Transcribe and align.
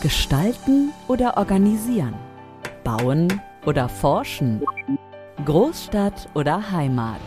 Gestalten 0.00 0.92
oder 1.08 1.36
organisieren? 1.38 2.14
Bauen 2.84 3.42
oder 3.66 3.88
forschen? 3.88 4.62
Großstadt 5.44 6.28
oder 6.34 6.70
Heimat? 6.70 7.20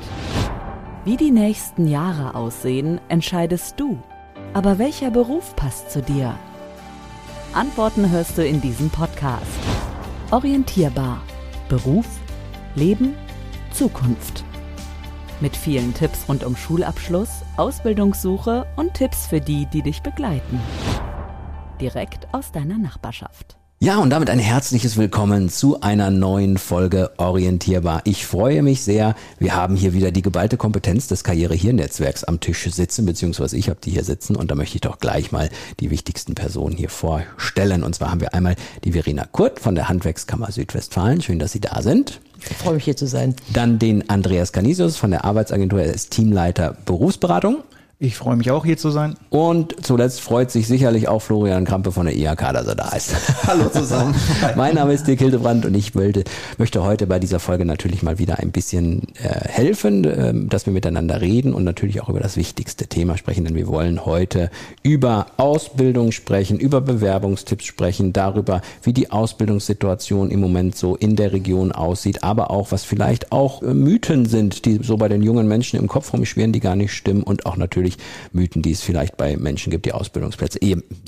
Wie 1.03 1.17
die 1.17 1.31
nächsten 1.31 1.85
Jahre 1.85 2.33
aussehen, 2.33 3.01
entscheidest 3.09 3.77
du. 3.77 3.99
Aber 4.53 4.79
welcher 4.79 5.11
Beruf 5.11 5.53
passt 5.57 5.91
zu 5.91 6.01
dir? 6.01 6.33
Antworten 7.53 8.09
hörst 8.09 8.37
du 8.37 8.45
in 8.45 8.61
diesem 8.61 8.89
Podcast. 8.89 9.59
Orientierbar. 10.31 11.21
Beruf, 11.67 12.07
Leben, 12.75 13.15
Zukunft. 13.73 14.45
Mit 15.41 15.57
vielen 15.57 15.93
Tipps 15.93 16.29
rund 16.29 16.45
um 16.45 16.55
Schulabschluss, 16.55 17.41
Ausbildungssuche 17.57 18.65
und 18.77 18.93
Tipps 18.93 19.27
für 19.27 19.41
die, 19.41 19.65
die 19.65 19.81
dich 19.81 20.01
begleiten 20.01 20.61
direkt 21.81 22.27
aus 22.31 22.51
deiner 22.51 22.77
Nachbarschaft. 22.77 23.57
Ja, 23.79 23.97
und 23.97 24.11
damit 24.11 24.29
ein 24.29 24.37
herzliches 24.37 24.95
Willkommen 24.97 25.49
zu 25.49 25.81
einer 25.81 26.11
neuen 26.11 26.59
Folge 26.59 27.09
Orientierbar. 27.17 28.01
Ich 28.03 28.27
freue 28.27 28.61
mich 28.61 28.83
sehr. 28.83 29.15
Wir 29.39 29.55
haben 29.55 29.75
hier 29.75 29.91
wieder 29.91 30.11
die 30.11 30.21
geballte 30.21 30.55
Kompetenz 30.55 31.07
des 31.07 31.23
Karrierehirnetzwerks 31.23 32.23
am 32.23 32.39
Tisch 32.39 32.69
sitzen, 32.69 33.07
beziehungsweise 33.07 33.57
ich 33.57 33.69
habe 33.69 33.79
die 33.83 33.89
hier 33.89 34.03
sitzen 34.03 34.35
und 34.35 34.51
da 34.51 34.55
möchte 34.55 34.75
ich 34.75 34.81
doch 34.81 34.99
gleich 34.99 35.31
mal 35.31 35.49
die 35.79 35.89
wichtigsten 35.89 36.35
Personen 36.35 36.77
hier 36.77 36.89
vorstellen. 36.89 37.81
Und 37.81 37.95
zwar 37.95 38.11
haben 38.11 38.21
wir 38.21 38.35
einmal 38.35 38.55
die 38.83 38.91
Verena 38.91 39.25
Kurt 39.25 39.59
von 39.59 39.73
der 39.73 39.89
Handwerkskammer 39.89 40.51
Südwestfalen. 40.51 41.23
Schön, 41.23 41.39
dass 41.39 41.51
Sie 41.51 41.61
da 41.61 41.81
sind. 41.81 42.21
Ich 42.47 42.57
freue 42.57 42.75
mich 42.75 42.83
hier 42.83 42.95
zu 42.95 43.07
sein. 43.07 43.35
Dann 43.51 43.79
den 43.79 44.07
Andreas 44.11 44.51
Canisius 44.51 44.97
von 44.97 45.09
der 45.09 45.25
Arbeitsagentur, 45.25 45.81
er 45.81 45.93
ist 45.93 46.11
Teamleiter 46.11 46.77
Berufsberatung. 46.85 47.63
Ich 48.03 48.17
freue 48.17 48.35
mich 48.35 48.49
auch 48.49 48.65
hier 48.65 48.77
zu 48.77 48.89
sein. 48.89 49.13
Und 49.29 49.85
zuletzt 49.85 50.21
freut 50.21 50.49
sich 50.49 50.65
sicherlich 50.65 51.07
auch 51.07 51.19
Florian 51.19 51.65
Krampe 51.65 51.91
von 51.91 52.07
der 52.07 52.17
IHK, 52.17 52.51
dass 52.51 52.65
er 52.65 52.73
da 52.73 52.89
ist. 52.95 53.13
Hallo 53.45 53.69
zusammen. 53.69 54.15
mein 54.55 54.73
Name 54.73 54.93
ist 54.93 55.05
Dirk 55.05 55.19
Hildebrand 55.19 55.67
und 55.67 55.75
ich 55.75 55.93
wollte, 55.93 56.23
möchte 56.57 56.83
heute 56.83 57.05
bei 57.05 57.19
dieser 57.19 57.39
Folge 57.39 57.63
natürlich 57.63 58.01
mal 58.01 58.17
wieder 58.17 58.39
ein 58.39 58.49
bisschen 58.49 59.03
äh, 59.21 59.47
helfen, 59.47 60.03
äh, 60.03 60.33
dass 60.33 60.65
wir 60.65 60.73
miteinander 60.73 61.21
reden 61.21 61.53
und 61.53 61.63
natürlich 61.63 62.01
auch 62.01 62.09
über 62.09 62.19
das 62.19 62.37
wichtigste 62.37 62.87
Thema 62.87 63.19
sprechen, 63.19 63.45
denn 63.45 63.53
wir 63.53 63.67
wollen 63.67 64.03
heute 64.03 64.49
über 64.81 65.27
Ausbildung 65.37 66.11
sprechen, 66.11 66.57
über 66.57 66.81
Bewerbungstipps 66.81 67.65
sprechen, 67.65 68.13
darüber, 68.13 68.61
wie 68.81 68.93
die 68.93 69.11
Ausbildungssituation 69.11 70.31
im 70.31 70.39
Moment 70.39 70.75
so 70.75 70.95
in 70.95 71.15
der 71.15 71.33
Region 71.33 71.71
aussieht, 71.71 72.23
aber 72.23 72.49
auch, 72.49 72.71
was 72.71 72.83
vielleicht 72.83 73.31
auch 73.31 73.61
äh, 73.61 73.75
Mythen 73.75 74.25
sind, 74.25 74.65
die 74.65 74.79
so 74.81 74.97
bei 74.97 75.07
den 75.07 75.21
jungen 75.21 75.47
Menschen 75.47 75.77
im 75.77 75.87
Kopf 75.87 76.11
rumschwirren, 76.13 76.51
die 76.51 76.61
gar 76.61 76.75
nicht 76.75 76.93
stimmen 76.93 77.21
und 77.21 77.45
auch 77.45 77.57
natürlich 77.57 77.90
natürlich 77.91 78.31
Mythen, 78.33 78.61
die 78.61 78.71
es 78.71 78.81
vielleicht 78.81 79.17
bei 79.17 79.37
Menschen 79.37 79.71
gibt, 79.71 79.85
die 79.85 79.93
Ausbildungsplätze. 79.93 80.59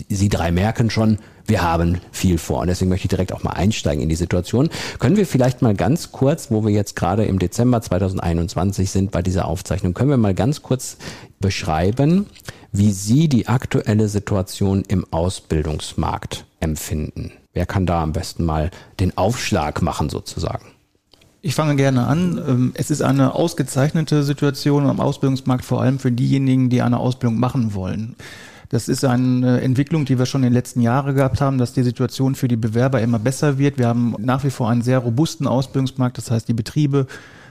Sie 0.09 0.29
drei 0.29 0.51
merken 0.51 0.89
schon, 0.89 1.19
wir 1.45 1.61
haben 1.61 1.99
viel 2.11 2.37
vor. 2.37 2.59
Und 2.59 2.67
deswegen 2.67 2.89
möchte 2.89 3.05
ich 3.05 3.09
direkt 3.09 3.33
auch 3.33 3.43
mal 3.43 3.51
einsteigen 3.51 4.01
in 4.01 4.09
die 4.09 4.15
Situation. 4.15 4.69
Können 4.99 5.17
wir 5.17 5.25
vielleicht 5.25 5.61
mal 5.61 5.73
ganz 5.73 6.11
kurz, 6.11 6.51
wo 6.51 6.65
wir 6.65 6.71
jetzt 6.71 6.95
gerade 6.95 7.25
im 7.25 7.39
Dezember 7.39 7.81
2021 7.81 8.89
sind 8.89 9.11
bei 9.11 9.21
dieser 9.21 9.45
Aufzeichnung, 9.45 9.93
können 9.93 10.09
wir 10.09 10.17
mal 10.17 10.33
ganz 10.33 10.61
kurz 10.61 10.97
beschreiben, 11.39 12.27
wie 12.71 12.91
Sie 12.91 13.27
die 13.27 13.47
aktuelle 13.47 14.07
Situation 14.07 14.83
im 14.87 15.05
Ausbildungsmarkt 15.11 16.45
empfinden? 16.59 17.31
Wer 17.53 17.65
kann 17.65 17.85
da 17.85 18.01
am 18.01 18.13
besten 18.13 18.45
mal 18.45 18.71
den 18.99 19.15
Aufschlag 19.17 19.81
machen 19.81 20.09
sozusagen? 20.09 20.72
Ich 21.45 21.55
fange 21.55 21.75
gerne 21.75 22.08
an. 22.08 22.41
Ähm, 22.47 22.72
es 22.73 22.89
ist 22.89 23.02
eine 23.02 23.36
ausgezeichnete 23.36 24.23
Situation 24.23 24.86
am 24.86 25.02
Ausbildungsmarkt, 25.02 25.66
vor 25.66 25.81
allem 25.81 26.00
für 26.00 26.09
diejenigen, 26.09 26.69
die 26.69 26.81
eine 26.81 26.97
Ausbildung 26.97 27.38
machen 27.38 27.73
wollen. 27.73 28.16
Das 28.69 28.88
ist 28.88 29.03
eine 29.03 29.59
Entwicklung, 29.59 30.05
die 30.05 30.17
wir 30.17 30.25
schon 30.25 30.41
in 30.44 30.52
den 30.52 30.53
letzten 30.53 30.80
Jahren 30.80 31.16
gehabt 31.16 31.41
haben, 31.41 31.58
dass 31.58 31.73
die 31.73 31.83
Situation 31.83 32.35
für 32.35 32.47
die 32.47 32.55
Bewerber 32.55 33.02
immer 33.02 33.19
besser 33.19 33.58
wird. 33.58 33.77
Wir 33.77 33.89
haben 33.89 34.16
nach 34.19 34.45
wie 34.45 34.52
vor 34.52 34.69
einen 34.69 34.83
sehr 34.83 35.00
robusten 35.00 35.45
Ausbildungsmarkt. 35.45 36.17
Das 36.17 36.31
heißt, 36.31 36.47
die 36.47 36.53
Betriebe 36.53 37.08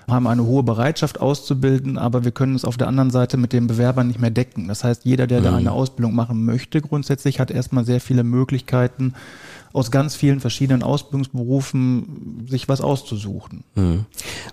haben 0.08 0.26
eine 0.26 0.44
hohe 0.46 0.62
Bereitschaft 0.62 1.20
auszubilden, 1.20 1.98
aber 1.98 2.24
wir 2.24 2.32
können 2.32 2.54
es 2.54 2.64
auf 2.64 2.78
der 2.78 2.88
anderen 2.88 3.10
Seite 3.10 3.36
mit 3.36 3.52
den 3.52 3.66
Bewerbern 3.66 4.08
nicht 4.08 4.20
mehr 4.20 4.30
decken. 4.30 4.68
Das 4.68 4.84
heißt, 4.84 5.04
jeder, 5.04 5.26
der 5.26 5.40
mhm. 5.40 5.44
da 5.44 5.56
eine 5.56 5.72
Ausbildung 5.72 6.14
machen 6.14 6.46
möchte, 6.46 6.80
grundsätzlich 6.80 7.40
hat 7.40 7.50
erstmal 7.50 7.84
sehr 7.84 8.00
viele 8.00 8.24
Möglichkeiten, 8.24 9.12
aus 9.72 9.90
ganz 9.90 10.14
vielen 10.14 10.40
verschiedenen 10.40 10.82
Ausbildungsberufen 10.82 12.46
sich 12.48 12.68
was 12.68 12.80
auszusuchen. 12.80 13.64
Mhm. 13.74 14.04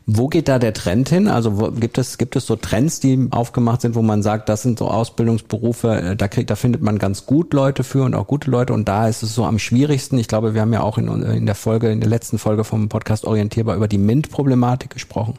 Wo 0.05 0.27
geht 0.27 0.47
da 0.47 0.59
der 0.59 0.73
Trend 0.73 1.09
hin? 1.09 1.27
Also 1.27 1.59
wo, 1.59 1.71
gibt 1.71 1.97
es 1.97 2.17
gibt 2.17 2.35
es 2.35 2.45
so 2.45 2.55
Trends, 2.55 2.99
die 2.99 3.27
aufgemacht 3.31 3.81
sind, 3.81 3.95
wo 3.95 4.01
man 4.01 4.23
sagt, 4.23 4.47
das 4.49 4.61
sind 4.61 4.79
so 4.79 4.89
Ausbildungsberufe, 4.89 6.01
äh, 6.01 6.15
da 6.15 6.27
kriegt, 6.27 6.49
da 6.49 6.55
findet 6.55 6.81
man 6.81 6.99
ganz 6.99 7.25
gut 7.25 7.53
Leute 7.53 7.83
für 7.83 8.03
und 8.03 8.15
auch 8.15 8.27
gute 8.27 8.49
Leute 8.49 8.73
und 8.73 8.87
da 8.87 9.07
ist 9.07 9.23
es 9.23 9.35
so 9.35 9.43
am 9.43 9.59
schwierigsten. 9.59 10.17
Ich 10.17 10.27
glaube, 10.27 10.53
wir 10.53 10.61
haben 10.61 10.73
ja 10.73 10.81
auch 10.81 10.97
in, 10.97 11.07
in 11.07 11.45
der 11.45 11.55
Folge, 11.55 11.91
in 11.91 11.99
der 11.99 12.09
letzten 12.09 12.37
Folge 12.37 12.63
vom 12.63 12.87
Podcast 12.87 13.25
orientierbar 13.25 13.75
über 13.75 13.87
die 13.87 13.97
MINT-Problematik 13.97 14.89
gesprochen. 14.89 15.35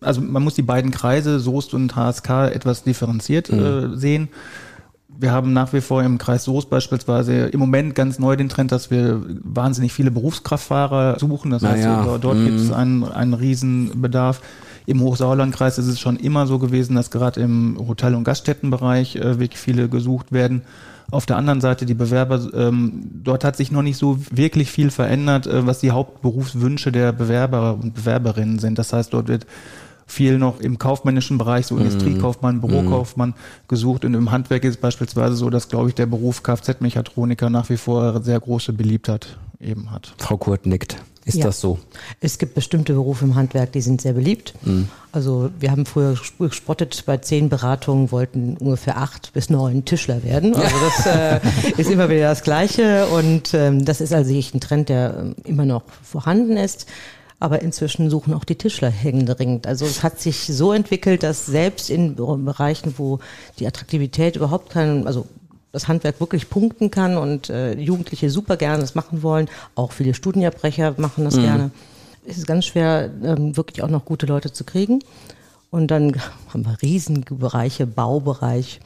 Also 0.00 0.20
man 0.20 0.42
muss 0.42 0.54
die 0.54 0.62
beiden 0.62 0.90
Kreise, 0.90 1.40
Soest 1.40 1.74
und 1.74 1.96
HSK, 1.96 2.52
etwas 2.52 2.84
differenziert 2.84 3.50
mhm. 3.50 3.94
äh, 3.94 3.96
sehen 3.96 4.28
wir 5.08 5.32
haben 5.32 5.52
nach 5.52 5.72
wie 5.72 5.80
vor 5.80 6.02
im 6.02 6.18
Kreis 6.18 6.44
Soest 6.44 6.70
beispielsweise 6.70 7.46
im 7.46 7.58
Moment 7.58 7.94
ganz 7.94 8.18
neu 8.18 8.36
den 8.36 8.48
Trend, 8.48 8.72
dass 8.72 8.90
wir 8.90 9.22
wahnsinnig 9.42 9.92
viele 9.92 10.10
Berufskraftfahrer 10.10 11.18
suchen. 11.18 11.50
Das 11.50 11.62
heißt, 11.62 11.84
ja. 11.84 12.18
dort 12.18 12.38
mm. 12.38 12.44
gibt 12.44 12.60
es 12.60 12.72
einen, 12.72 13.04
einen 13.04 13.34
Riesenbedarf. 13.34 14.40
Im 14.86 15.00
Hochsauerlandkreis 15.00 15.78
ist 15.78 15.86
es 15.86 16.00
schon 16.00 16.16
immer 16.16 16.46
so 16.46 16.58
gewesen, 16.58 16.94
dass 16.94 17.10
gerade 17.10 17.40
im 17.40 17.76
Hotel- 17.88 18.14
und 18.14 18.24
Gaststättenbereich 18.24 19.16
äh, 19.16 19.38
wirklich 19.38 19.60
viele 19.60 19.88
gesucht 19.88 20.32
werden. 20.32 20.62
Auf 21.10 21.24
der 21.24 21.36
anderen 21.36 21.62
Seite 21.62 21.86
die 21.86 21.94
Bewerber, 21.94 22.40
ähm, 22.54 23.10
dort 23.24 23.42
hat 23.42 23.56
sich 23.56 23.70
noch 23.70 23.82
nicht 23.82 23.96
so 23.96 24.18
wirklich 24.30 24.70
viel 24.70 24.90
verändert, 24.90 25.46
äh, 25.46 25.66
was 25.66 25.80
die 25.80 25.90
Hauptberufswünsche 25.90 26.92
der 26.92 27.12
Bewerber 27.12 27.78
und 27.82 27.94
Bewerberinnen 27.94 28.58
sind. 28.58 28.78
Das 28.78 28.92
heißt, 28.92 29.12
dort 29.12 29.28
wird 29.28 29.46
viel 30.08 30.38
noch 30.38 30.58
im 30.58 30.78
kaufmännischen 30.78 31.38
Bereich, 31.38 31.66
so 31.66 31.76
mhm. 31.76 31.82
Industriekaufmann, 31.82 32.60
Bürokaufmann 32.60 33.34
gesucht. 33.68 34.04
Und 34.04 34.14
im 34.14 34.32
Handwerk 34.32 34.64
ist 34.64 34.70
es 34.70 34.76
beispielsweise 34.78 35.36
so, 35.36 35.50
dass, 35.50 35.68
glaube 35.68 35.90
ich, 35.90 35.94
der 35.94 36.06
Beruf 36.06 36.42
Kfz-Mechatroniker 36.42 37.50
nach 37.50 37.68
wie 37.68 37.76
vor 37.76 38.22
sehr 38.22 38.40
große 38.40 38.72
Beliebtheit 38.72 39.36
eben 39.60 39.90
hat. 39.90 40.14
Frau 40.18 40.36
Kurt 40.36 40.66
nickt. 40.66 40.96
Ist 41.28 41.36
ja. 41.36 41.44
das 41.44 41.60
so? 41.60 41.78
Es 42.22 42.38
gibt 42.38 42.54
bestimmte 42.54 42.94
Berufe 42.94 43.26
im 43.26 43.34
Handwerk, 43.34 43.72
die 43.72 43.82
sind 43.82 44.00
sehr 44.00 44.14
beliebt. 44.14 44.54
Mhm. 44.62 44.88
Also 45.12 45.50
wir 45.60 45.70
haben 45.70 45.84
früher 45.84 46.16
gespottet, 46.38 47.02
bei 47.04 47.18
zehn 47.18 47.50
Beratungen 47.50 48.10
wollten 48.10 48.56
ungefähr 48.56 48.96
acht 48.96 49.34
bis 49.34 49.50
neun 49.50 49.84
Tischler 49.84 50.22
werden. 50.24 50.54
Also 50.56 50.74
das 50.86 51.06
äh, 51.06 51.40
ist 51.76 51.90
immer 51.90 52.08
wieder 52.08 52.30
das 52.30 52.42
Gleiche 52.42 53.06
und 53.08 53.52
ähm, 53.52 53.84
das 53.84 54.00
ist 54.00 54.14
also 54.14 54.34
ein 54.34 54.60
Trend, 54.60 54.88
der 54.88 55.18
ähm, 55.18 55.34
immer 55.44 55.66
noch 55.66 55.82
vorhanden 56.02 56.56
ist. 56.56 56.86
Aber 57.40 57.62
inzwischen 57.62 58.10
suchen 58.10 58.34
auch 58.34 58.44
die 58.44 58.56
Tischler 58.56 58.90
händeringend. 58.90 59.66
Also 59.66 59.86
es 59.86 60.02
hat 60.02 60.18
sich 60.20 60.46
so 60.46 60.72
entwickelt, 60.72 61.22
dass 61.22 61.46
selbst 61.46 61.88
in 61.88 62.16
Bereichen, 62.16 62.94
wo 62.96 63.20
die 63.58 63.66
Attraktivität 63.66 64.34
überhaupt 64.34 64.70
keinen, 64.70 65.06
also 65.06 65.26
das 65.70 65.86
Handwerk 65.86 66.18
wirklich 66.20 66.50
punkten 66.50 66.90
kann 66.90 67.16
und 67.16 67.50
äh, 67.50 67.74
Jugendliche 67.74 68.30
super 68.30 68.56
gerne 68.56 68.80
das 68.80 68.94
machen 68.94 69.22
wollen, 69.22 69.48
auch 69.74 69.92
viele 69.92 70.14
Studienabbrecher 70.14 70.94
machen 70.96 71.24
das 71.24 71.36
mhm. 71.36 71.42
gerne, 71.42 71.70
ist 72.24 72.38
es 72.38 72.46
ganz 72.46 72.66
schwer, 72.66 73.10
ähm, 73.22 73.56
wirklich 73.56 73.82
auch 73.82 73.88
noch 73.88 74.04
gute 74.04 74.26
Leute 74.26 74.52
zu 74.52 74.64
kriegen. 74.64 75.00
Und 75.70 75.90
dann 75.90 76.16
haben 76.52 76.64
wir 76.64 76.80
riesige 76.82 77.34
Bereiche, 77.34 77.86
Baubereich, 77.86 78.80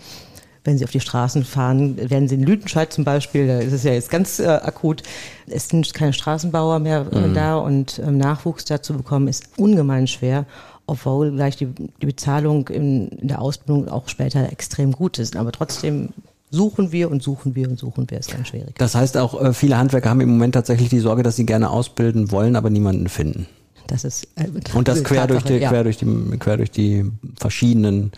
wenn 0.65 0.78
Sie 0.78 0.84
auf 0.84 0.91
die 0.91 1.00
Straßen 1.00 1.45
fahren, 1.45 1.97
werden 2.11 2.28
Sie 2.28 2.37
in 2.37 2.45
Lüdenscheid 2.45 2.93
zum 2.93 3.05
Beispiel, 3.05 3.47
da 3.47 3.59
ist 3.59 3.73
es 3.73 3.83
ja 3.83 3.93
jetzt 3.93 4.11
ganz 4.11 4.39
äh, 4.39 4.47
akut, 4.47 5.03
es 5.47 5.69
sind 5.69 5.93
keine 5.93 6.12
Straßenbauer 6.12 6.78
mehr 6.78 7.06
äh, 7.12 7.19
mhm. 7.19 7.34
da 7.34 7.56
und 7.56 7.99
ähm, 7.99 8.19
Nachwuchs 8.19 8.65
dazu 8.65 8.95
bekommen 8.95 9.28
ist 9.28 9.49
ungemein 9.56 10.06
schwer 10.06 10.47
obwohl 10.87 11.31
gleich 11.31 11.56
die, 11.56 11.67
die 11.67 12.06
Bezahlung 12.06 12.69
in, 12.69 13.09
in, 13.09 13.28
der 13.28 13.41
Ausbildung 13.41 13.89
auch 13.89 14.09
später 14.09 14.50
extrem 14.50 14.93
gut 14.93 15.19
ist. 15.19 15.37
Aber 15.37 15.53
trotzdem 15.53 16.11
suchen 16.50 16.93
wir 16.93 17.11
und 17.11 17.23
suchen 17.23 17.55
wir 17.55 17.69
und 17.69 17.79
suchen 17.79 18.11
wir, 18.11 18.19
ist 18.19 18.32
dann 18.32 18.44
schwierig. 18.44 18.75
Das 18.79 18.94
heißt 18.94 19.17
auch, 19.17 19.41
äh, 19.41 19.55
viele 19.55 19.79
Handwerker 19.79 20.11
haben 20.11 20.20
im 20.20 20.31
Moment 20.31 20.55
tatsächlich 20.55 20.91
die 20.91 20.99
Sorge, 21.00 21.23
dass 21.23 21.37
sie 21.37 21.47
gerne 21.47 21.70
ausbilden 21.70 22.31
wollen, 22.31 22.56
aber 22.56 22.69
niemanden 22.70 23.09
finden. 23.09 23.47
Das 23.87 24.05
ist 24.05 24.29
äh, 24.37 24.49
und 24.75 24.88
das 24.88 25.03
quer 25.03 25.26
durch 25.26 25.44
die, 25.44 25.55
ja. 25.55 25.70
quer 25.70 25.85
durch 25.85 25.97
die 25.97 26.06
quer 26.38 26.56
durch 26.56 26.70
die 26.70 27.11
verschiedenen 27.38 28.12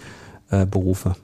äh, 0.50 0.66
Berufe. 0.66 1.14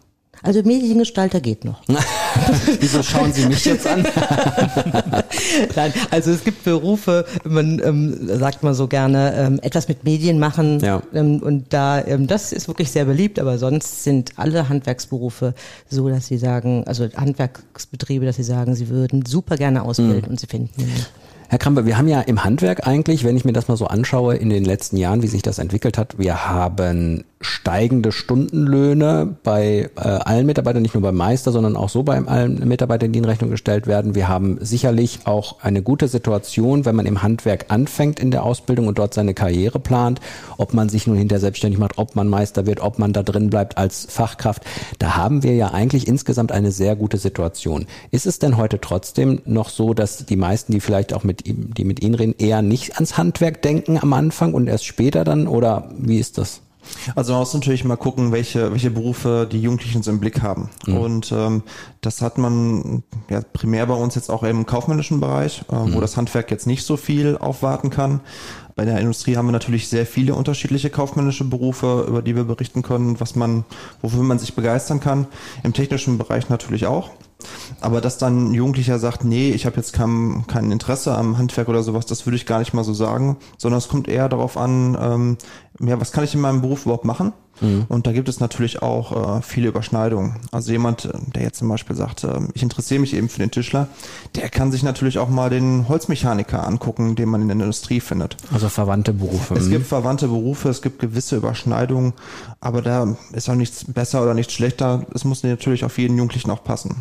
Also 0.42 0.62
Mediengestalter 0.62 1.40
geht 1.40 1.64
noch. 1.64 1.82
Wieso 2.80 3.02
schauen 3.02 3.32
Sie 3.32 3.46
mich 3.46 3.64
jetzt 3.64 3.86
an? 3.86 4.02
Nein, 5.76 5.92
also 6.10 6.30
es 6.30 6.44
gibt 6.44 6.64
Berufe, 6.64 7.26
man 7.44 7.80
ähm, 7.84 8.38
sagt 8.38 8.62
man 8.62 8.74
so 8.74 8.86
gerne, 8.86 9.34
ähm, 9.36 9.60
etwas 9.62 9.88
mit 9.88 10.04
Medien 10.04 10.38
machen. 10.38 10.80
Ja. 10.80 11.02
Ähm, 11.12 11.40
und 11.42 11.72
da, 11.72 12.02
ähm, 12.04 12.26
das 12.26 12.52
ist 12.52 12.68
wirklich 12.68 12.90
sehr 12.90 13.04
beliebt, 13.04 13.38
aber 13.38 13.58
sonst 13.58 14.04
sind 14.04 14.32
alle 14.36 14.68
Handwerksberufe 14.68 15.54
so, 15.88 16.08
dass 16.08 16.26
sie 16.26 16.38
sagen, 16.38 16.84
also 16.86 17.06
Handwerksbetriebe, 17.14 18.24
dass 18.24 18.36
sie 18.36 18.42
sagen, 18.42 18.74
sie 18.74 18.88
würden 18.88 19.26
super 19.26 19.56
gerne 19.56 19.82
ausbilden 19.82 20.22
mhm. 20.22 20.30
und 20.30 20.40
sie 20.40 20.46
finden. 20.46 20.70
Herr 21.48 21.58
Kramper, 21.58 21.84
wir 21.84 21.98
haben 21.98 22.06
ja 22.06 22.20
im 22.20 22.44
Handwerk 22.44 22.86
eigentlich, 22.86 23.24
wenn 23.24 23.36
ich 23.36 23.44
mir 23.44 23.52
das 23.52 23.66
mal 23.66 23.76
so 23.76 23.88
anschaue, 23.88 24.36
in 24.36 24.50
den 24.50 24.64
letzten 24.64 24.96
Jahren, 24.96 25.22
wie 25.22 25.26
sich 25.26 25.42
das 25.42 25.58
entwickelt 25.58 25.98
hat, 25.98 26.16
wir 26.16 26.48
haben 26.48 27.24
steigende 27.42 28.12
Stundenlöhne 28.12 29.36
bei 29.42 29.88
äh, 29.96 30.00
allen 30.00 30.44
Mitarbeitern, 30.44 30.82
nicht 30.82 30.94
nur 30.94 31.02
beim 31.02 31.16
Meister, 31.16 31.52
sondern 31.52 31.74
auch 31.74 31.88
so 31.88 32.02
bei 32.02 32.18
allen 32.18 32.68
Mitarbeitern, 32.68 33.12
die 33.12 33.18
in 33.18 33.24
Rechnung 33.24 33.48
gestellt 33.48 33.86
werden. 33.86 34.14
Wir 34.14 34.28
haben 34.28 34.58
sicherlich 34.60 35.20
auch 35.24 35.62
eine 35.62 35.82
gute 35.82 36.06
Situation, 36.08 36.84
wenn 36.84 36.96
man 36.96 37.06
im 37.06 37.22
Handwerk 37.22 37.66
anfängt 37.68 38.20
in 38.20 38.30
der 38.30 38.42
Ausbildung 38.42 38.88
und 38.88 38.98
dort 38.98 39.14
seine 39.14 39.32
Karriere 39.32 39.80
plant, 39.80 40.20
ob 40.58 40.74
man 40.74 40.90
sich 40.90 41.06
nun 41.06 41.16
hinterher 41.16 41.40
selbstständig 41.40 41.80
macht, 41.80 41.96
ob 41.96 42.14
man 42.14 42.28
Meister 42.28 42.66
wird, 42.66 42.80
ob 42.80 42.98
man 42.98 43.14
da 43.14 43.22
drin 43.22 43.48
bleibt 43.48 43.78
als 43.78 44.06
Fachkraft. 44.10 44.62
Da 44.98 45.16
haben 45.16 45.42
wir 45.42 45.54
ja 45.54 45.68
eigentlich 45.68 46.08
insgesamt 46.08 46.52
eine 46.52 46.72
sehr 46.72 46.94
gute 46.94 47.16
Situation. 47.16 47.86
Ist 48.10 48.26
es 48.26 48.38
denn 48.38 48.58
heute 48.58 48.82
trotzdem 48.82 49.40
noch 49.46 49.70
so, 49.70 49.94
dass 49.94 50.26
die 50.26 50.36
meisten, 50.36 50.72
die 50.72 50.80
vielleicht 50.80 51.14
auch 51.14 51.24
mit 51.24 51.46
ihm, 51.46 51.72
die 51.72 51.84
mit 51.84 52.02
Ihnen 52.02 52.16
reden, 52.16 52.34
eher 52.36 52.60
nicht 52.60 52.96
ans 52.96 53.16
Handwerk 53.16 53.62
denken 53.62 53.98
am 53.98 54.12
Anfang 54.12 54.52
und 54.52 54.66
erst 54.66 54.84
später 54.84 55.24
dann 55.24 55.48
oder 55.48 55.90
wie 55.96 56.18
ist 56.18 56.36
das? 56.36 56.60
Also 57.14 57.32
man 57.32 57.40
muss 57.40 57.54
natürlich 57.54 57.84
mal 57.84 57.96
gucken, 57.96 58.32
welche, 58.32 58.72
welche 58.72 58.90
Berufe 58.90 59.48
die 59.50 59.60
Jugendlichen 59.60 60.02
so 60.02 60.10
im 60.10 60.20
Blick 60.20 60.42
haben. 60.42 60.70
Mhm. 60.86 60.96
Und 60.96 61.32
ähm, 61.32 61.62
das 62.00 62.22
hat 62.22 62.38
man 62.38 63.02
ja 63.28 63.40
primär 63.52 63.86
bei 63.86 63.94
uns 63.94 64.14
jetzt 64.14 64.30
auch 64.30 64.42
im 64.42 64.66
kaufmännischen 64.66 65.20
Bereich, 65.20 65.62
äh, 65.70 65.74
mhm. 65.74 65.94
wo 65.94 66.00
das 66.00 66.16
Handwerk 66.16 66.50
jetzt 66.50 66.66
nicht 66.66 66.84
so 66.84 66.96
viel 66.96 67.36
aufwarten 67.36 67.90
kann. 67.90 68.20
Bei 68.76 68.84
der 68.84 68.98
Industrie 68.98 69.36
haben 69.36 69.46
wir 69.46 69.52
natürlich 69.52 69.88
sehr 69.88 70.06
viele 70.06 70.34
unterschiedliche 70.34 70.90
kaufmännische 70.90 71.44
Berufe, 71.44 72.06
über 72.08 72.22
die 72.22 72.34
wir 72.34 72.44
berichten 72.44 72.82
können, 72.82 73.20
was 73.20 73.36
man, 73.36 73.64
wofür 74.00 74.22
man 74.22 74.38
sich 74.38 74.54
begeistern 74.54 75.00
kann. 75.00 75.26
Im 75.62 75.72
technischen 75.72 76.16
Bereich 76.16 76.48
natürlich 76.48 76.86
auch. 76.86 77.10
Aber 77.80 78.00
dass 78.00 78.18
dann 78.18 78.50
ein 78.50 78.54
Jugendlicher 78.54 78.98
sagt, 78.98 79.24
nee, 79.24 79.50
ich 79.50 79.66
habe 79.66 79.76
jetzt 79.76 79.92
kein, 79.92 80.44
kein 80.46 80.70
Interesse 80.70 81.16
am 81.16 81.38
Handwerk 81.38 81.68
oder 81.68 81.82
sowas, 81.82 82.06
das 82.06 82.26
würde 82.26 82.36
ich 82.36 82.46
gar 82.46 82.58
nicht 82.58 82.74
mal 82.74 82.84
so 82.84 82.94
sagen, 82.94 83.36
sondern 83.58 83.78
es 83.78 83.88
kommt 83.88 84.08
eher 84.08 84.28
darauf 84.28 84.56
an, 84.56 84.96
ähm, 85.00 85.38
ja, 85.80 86.00
was 86.00 86.12
kann 86.12 86.24
ich 86.24 86.34
in 86.34 86.40
meinem 86.40 86.60
Beruf 86.60 86.84
überhaupt 86.84 87.04
machen? 87.04 87.32
Mhm. 87.60 87.84
Und 87.88 88.06
da 88.06 88.12
gibt 88.12 88.28
es 88.28 88.40
natürlich 88.40 88.82
auch 88.82 89.38
äh, 89.38 89.42
viele 89.42 89.68
Überschneidungen. 89.68 90.36
Also 90.50 90.72
jemand, 90.72 91.04
äh, 91.04 91.12
der 91.34 91.42
jetzt 91.42 91.58
zum 91.58 91.68
Beispiel 91.68 91.96
sagt, 91.96 92.24
äh, 92.24 92.40
ich 92.54 92.62
interessiere 92.62 93.00
mich 93.00 93.14
eben 93.14 93.28
für 93.28 93.38
den 93.38 93.50
Tischler, 93.50 93.88
der 94.36 94.48
kann 94.48 94.72
sich 94.72 94.82
natürlich 94.82 95.18
auch 95.18 95.28
mal 95.28 95.50
den 95.50 95.88
Holzmechaniker 95.88 96.66
angucken, 96.66 97.16
den 97.16 97.28
man 97.28 97.42
in 97.42 97.48
der 97.48 97.56
Industrie 97.56 98.00
findet. 98.00 98.36
Also 98.52 98.68
verwandte 98.68 99.12
Berufe. 99.12 99.54
Es 99.54 99.66
mhm. 99.66 99.72
gibt 99.72 99.86
verwandte 99.86 100.28
Berufe, 100.28 100.68
es 100.68 100.82
gibt 100.82 100.98
gewisse 100.98 101.36
Überschneidungen, 101.36 102.12
aber 102.60 102.82
da 102.82 103.16
ist 103.32 103.48
auch 103.48 103.54
nichts 103.54 103.84
besser 103.84 104.22
oder 104.22 104.34
nichts 104.34 104.52
schlechter. 104.52 105.06
Es 105.14 105.24
muss 105.24 105.42
natürlich 105.42 105.84
auf 105.84 105.98
jeden 105.98 106.16
Jugendlichen 106.16 106.50
auch 106.50 106.64
passen. 106.64 106.96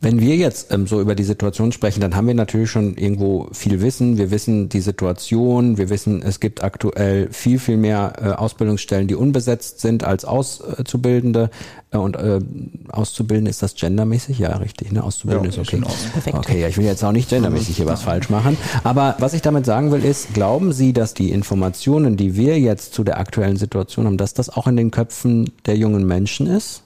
Wenn 0.00 0.20
wir 0.20 0.36
jetzt 0.36 0.72
ähm, 0.72 0.86
so 0.86 1.00
über 1.00 1.14
die 1.14 1.24
Situation 1.24 1.72
sprechen, 1.72 2.00
dann 2.00 2.14
haben 2.14 2.26
wir 2.26 2.34
natürlich 2.34 2.70
schon 2.70 2.96
irgendwo 2.96 3.48
viel 3.52 3.80
Wissen. 3.80 4.18
Wir 4.18 4.30
wissen 4.30 4.68
die 4.68 4.80
Situation, 4.80 5.78
wir 5.78 5.88
wissen, 5.88 6.22
es 6.22 6.40
gibt 6.40 6.62
aktuell 6.62 7.28
viel, 7.32 7.58
viel 7.58 7.76
mehr 7.76 8.12
äh, 8.20 8.28
Ausbildungsstellen, 8.30 9.08
die 9.08 9.14
unbesetzt 9.14 9.80
sind 9.80 10.03
als 10.04 10.24
Auszubildende. 10.24 11.50
Äh, 11.90 11.98
und 11.98 12.16
äh, 12.16 12.40
Auszubildende 12.88 13.50
ist 13.50 13.62
das 13.62 13.74
gendermäßig? 13.74 14.38
Ja, 14.38 14.56
richtig. 14.56 14.92
Ne? 14.92 15.02
Auszubildende 15.02 15.50
ja, 15.50 15.62
ist 15.62 15.68
okay. 15.68 15.82
Perfekt. 16.12 16.36
Okay, 16.36 16.60
ja, 16.60 16.68
ich 16.68 16.76
will 16.76 16.84
jetzt 16.84 17.04
auch 17.04 17.12
nicht 17.12 17.30
gendermäßig 17.30 17.76
hier 17.76 17.86
was 17.86 18.02
falsch 18.02 18.30
machen. 18.30 18.56
Aber 18.82 19.16
was 19.18 19.34
ich 19.34 19.42
damit 19.42 19.66
sagen 19.66 19.92
will, 19.92 20.04
ist, 20.04 20.34
glauben 20.34 20.72
Sie, 20.72 20.92
dass 20.92 21.14
die 21.14 21.30
Informationen, 21.30 22.16
die 22.16 22.36
wir 22.36 22.58
jetzt 22.58 22.94
zu 22.94 23.04
der 23.04 23.18
aktuellen 23.18 23.56
Situation 23.56 24.06
haben, 24.06 24.16
dass 24.16 24.34
das 24.34 24.50
auch 24.50 24.66
in 24.66 24.76
den 24.76 24.90
Köpfen 24.90 25.52
der 25.66 25.76
jungen 25.76 26.06
Menschen 26.06 26.46
ist? 26.46 26.82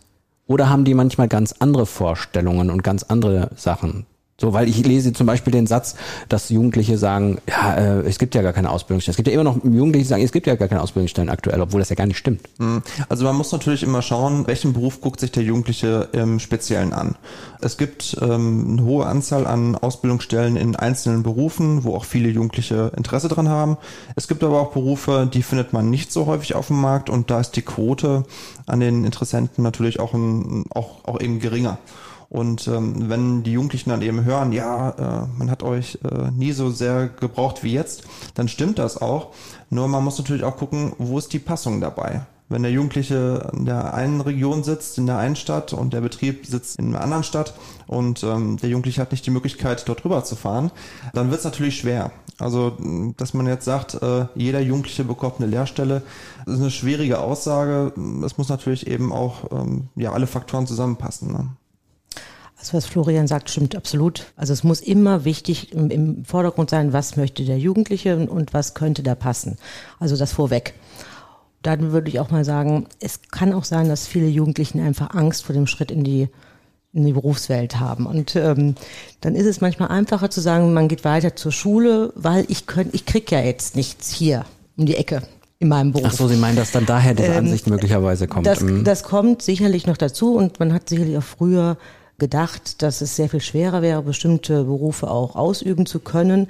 Oder 0.47 0.71
haben 0.71 0.85
die 0.85 0.95
manchmal 0.95 1.29
ganz 1.29 1.55
andere 1.59 1.85
Vorstellungen 1.85 2.71
und 2.71 2.83
ganz 2.83 3.03
andere 3.03 3.51
Sachen? 3.57 4.07
So, 4.41 4.53
weil 4.53 4.69
ich 4.69 4.87
lese 4.87 5.13
zum 5.13 5.27
Beispiel 5.27 5.53
den 5.53 5.67
Satz, 5.67 5.97
dass 6.29 6.49
Jugendliche 6.49 6.97
sagen, 6.97 7.39
ja, 7.49 7.75
äh, 7.75 8.01
es 8.03 8.21
gibt 8.21 8.37
ja 8.37 8.43
gar 8.43 8.53
keine 8.53 8.71
Ausbildungsstellen. 8.71 9.13
Es 9.13 9.17
gibt 9.17 9.27
ja 9.27 9.35
immer 9.35 9.43
noch 9.43 9.57
Jugendliche, 9.65 10.05
die 10.05 10.05
sagen, 10.05 10.23
es 10.23 10.31
gibt 10.31 10.47
ja 10.47 10.55
gar 10.55 10.69
keine 10.69 10.81
Ausbildungsstellen 10.81 11.29
aktuell, 11.29 11.61
obwohl 11.61 11.81
das 11.81 11.89
ja 11.89 11.97
gar 11.97 12.07
nicht 12.07 12.19
stimmt. 12.19 12.43
Hm. 12.59 12.83
Also 13.09 13.25
man 13.25 13.35
muss 13.35 13.51
natürlich 13.51 13.83
immer 13.83 14.01
schauen, 14.01 14.47
welchen 14.47 14.75
Beruf 14.75 15.01
guckt 15.01 15.19
sich 15.19 15.33
der 15.33 15.43
Jugendliche 15.43 16.09
im 16.13 16.39
Speziellen 16.39 16.93
an. 16.93 17.17
Es 17.61 17.79
gibt 17.79 18.17
ähm, 18.23 18.79
eine 18.79 18.85
hohe 18.85 19.07
Anzahl 19.07 19.45
an 19.45 19.75
Ausbildungsstellen 19.75 20.57
in 20.57 20.77
einzelnen 20.77 21.25
Berufen, 21.25 21.83
wo 21.83 21.97
auch 21.97 22.05
viele 22.05 22.29
Jugendliche 22.29 22.93
Interesse 22.97 23.27
dran 23.27 23.49
haben. 23.49 23.77
Es 24.15 24.29
gibt 24.29 24.45
aber 24.45 24.61
auch 24.61 24.71
Berufe, 24.71 25.29
die 25.33 25.43
findet 25.43 25.73
man 25.73 25.91
nicht 25.91 26.13
so 26.13 26.27
häufig 26.27 26.55
auf 26.55 26.69
dem 26.69 26.81
Markt 26.81 27.11
und 27.11 27.33
da 27.33 27.41
ist 27.41 27.57
die 27.57 27.63
Quote 27.63 28.25
an 28.67 28.79
den 28.79 29.05
Interessenten 29.05 29.65
natürlich 29.65 29.99
auch, 29.99 30.15
ein, 30.15 30.65
auch, 30.71 31.05
auch 31.07 31.21
eben 31.21 31.41
geringer. 31.41 31.79
Und 32.31 32.69
ähm, 32.69 33.09
wenn 33.09 33.43
die 33.43 33.53
Jugendlichen 33.53 33.89
dann 33.89 34.03
eben 34.03 34.25
hören, 34.25 34.53
ja, 34.53 34.91
äh, 34.91 35.27
man 35.39 35.51
hat 35.51 35.63
euch 35.63 35.99
äh, 36.05 36.31
nie 36.31 36.53
so 36.53 36.71
sehr 36.71 37.09
gebraucht 37.09 37.65
wie 37.65 37.73
jetzt, 37.73 38.03
dann 38.35 38.49
stimmt 38.49 38.79
das 38.79 39.01
auch. 39.01 39.33
Nur 39.71 39.89
man 39.89 40.05
muss 40.05 40.19
natürlich 40.19 40.45
auch 40.45 40.57
gucken, 40.57 40.93
wo 40.99 41.19
ist 41.19 41.33
die 41.33 41.39
Passung 41.39 41.81
dabei. 41.81 42.27
Wenn 42.51 42.63
der 42.63 42.73
Jugendliche 42.73 43.51
in 43.55 43.67
der 43.67 43.93
einen 43.93 44.23
Region 44.23 44.63
sitzt, 44.63 44.97
in 44.97 45.07
der 45.07 45.19
einen 45.19 45.37
Stadt 45.37 45.75
und 45.75 45.93
der 45.93 46.01
Betrieb 46.01 46.47
sitzt 46.47 46.79
in 46.79 46.89
einer 46.89 47.03
anderen 47.03 47.23
Stadt 47.23 47.55
und 47.87 48.23
ähm, 48.23 48.57
der 48.57 48.71
Jugendliche 48.71 49.03
hat 49.03 49.13
nicht 49.13 49.27
die 49.27 49.31
Möglichkeit, 49.31 49.87
dort 49.87 50.05
rüber 50.05 50.25
zu 50.25 50.35
fahren, 50.35 50.71
dann 51.13 51.31
wird 51.31 51.41
es 51.41 51.45
natürlich 51.45 51.79
schwer. 51.79 52.11
Also, 52.39 52.77
dass 53.17 53.35
man 53.35 53.47
jetzt 53.47 53.65
sagt, 53.65 54.01
äh, 54.01 54.27
jeder 54.35 54.61
Jugendliche 54.61 55.05
bekommt 55.05 55.41
eine 55.41 55.47
Lehrstelle, 55.47 56.03
ist 56.47 56.61
eine 56.61 56.71
schwierige 56.71 57.19
Aussage. 57.19 57.93
Es 58.25 58.39
muss 58.39 58.49
natürlich 58.49 58.87
eben 58.87 59.13
auch 59.13 59.51
ähm, 59.51 59.89
ja 59.97 60.13
alle 60.13 60.27
Faktoren 60.27 60.67
zusammenpassen. 60.67 61.33
Ne? 61.33 61.49
Also 62.59 62.77
was 62.77 62.87
Florian 62.87 63.29
sagt, 63.29 63.51
stimmt 63.51 63.77
absolut. 63.77 64.33
Also 64.37 64.53
es 64.53 64.65
muss 64.65 64.81
immer 64.81 65.25
wichtig 65.25 65.73
im, 65.73 65.91
im 65.91 66.25
Vordergrund 66.25 66.71
sein, 66.71 66.93
was 66.93 67.17
möchte 67.17 67.45
der 67.45 67.59
Jugendliche 67.59 68.17
und, 68.17 68.29
und 68.29 68.53
was 68.53 68.75
könnte 68.75 69.03
da 69.03 69.15
passen. 69.15 69.57
Also 70.01 70.17
das 70.17 70.33
vorweg. 70.33 70.75
Dann 71.63 71.93
würde 71.93 72.09
ich 72.09 72.19
auch 72.19 72.31
mal 72.31 72.45
sagen, 72.45 72.87
es 73.01 73.21
kann 73.31 73.53
auch 73.53 73.65
sein, 73.65 73.89
dass 73.89 74.07
viele 74.07 74.27
Jugendlichen 74.27 74.81
einfach 74.81 75.15
Angst 75.15 75.45
vor 75.45 75.55
dem 75.55 75.67
Schritt 75.67 75.91
in 75.91 76.03
die 76.03 76.29
in 76.93 77.05
die 77.05 77.13
Berufswelt 77.13 77.79
haben. 77.79 78.07
Und 78.07 78.35
ähm, 78.35 78.75
dann 79.21 79.35
ist 79.35 79.47
es 79.47 79.61
manchmal 79.61 79.91
einfacher 79.91 80.31
zu 80.31 80.41
sagen, 80.41 80.73
man 80.73 80.89
geht 80.89 81.05
weiter 81.05 81.37
zur 81.37 81.53
Schule, 81.53 82.13
weil 82.17 82.47
ich 82.49 82.67
könnt, 82.67 82.95
ich 82.95 83.05
krieg 83.05 83.31
ja 83.31 83.41
jetzt 83.41 83.77
nichts 83.77 84.11
hier 84.11 84.47
um 84.77 84.87
die 84.87 84.97
Ecke 84.97 85.23
in 85.59 85.69
meinem 85.69 85.93
Beruf. 85.93 86.09
Ach 86.09 86.15
so, 86.15 86.29
Sie 86.29 86.37
meinen, 86.37 86.57
dass 86.57 86.71
dann 86.71 86.87
daher 86.87 87.15
diese 87.15 87.29
ähm, 87.29 87.39
Ansicht 87.39 87.67
ähm, 87.67 87.75
möglicherweise 87.75 88.27
kommt. 88.27 88.47
Das, 88.47 88.61
mhm. 88.61 88.85
das 88.85 89.03
kommt 89.03 89.43
sicherlich 89.43 89.87
noch 89.87 89.97
dazu 89.97 90.35
und 90.35 90.59
man 90.61 90.73
hat 90.73 90.89
sicherlich 90.89 91.19
auch 91.19 91.23
früher 91.23 91.77
gedacht, 92.19 92.83
dass 92.83 93.01
es 93.01 93.17
sehr 93.17 93.29
viel 93.29 93.41
schwerer 93.41 93.83
wäre, 93.83 94.03
bestimmte 94.03 94.65
Berufe 94.65 95.11
auch 95.11 95.37
ausüben 95.37 95.87
zu 95.87 96.01
können. 96.01 96.49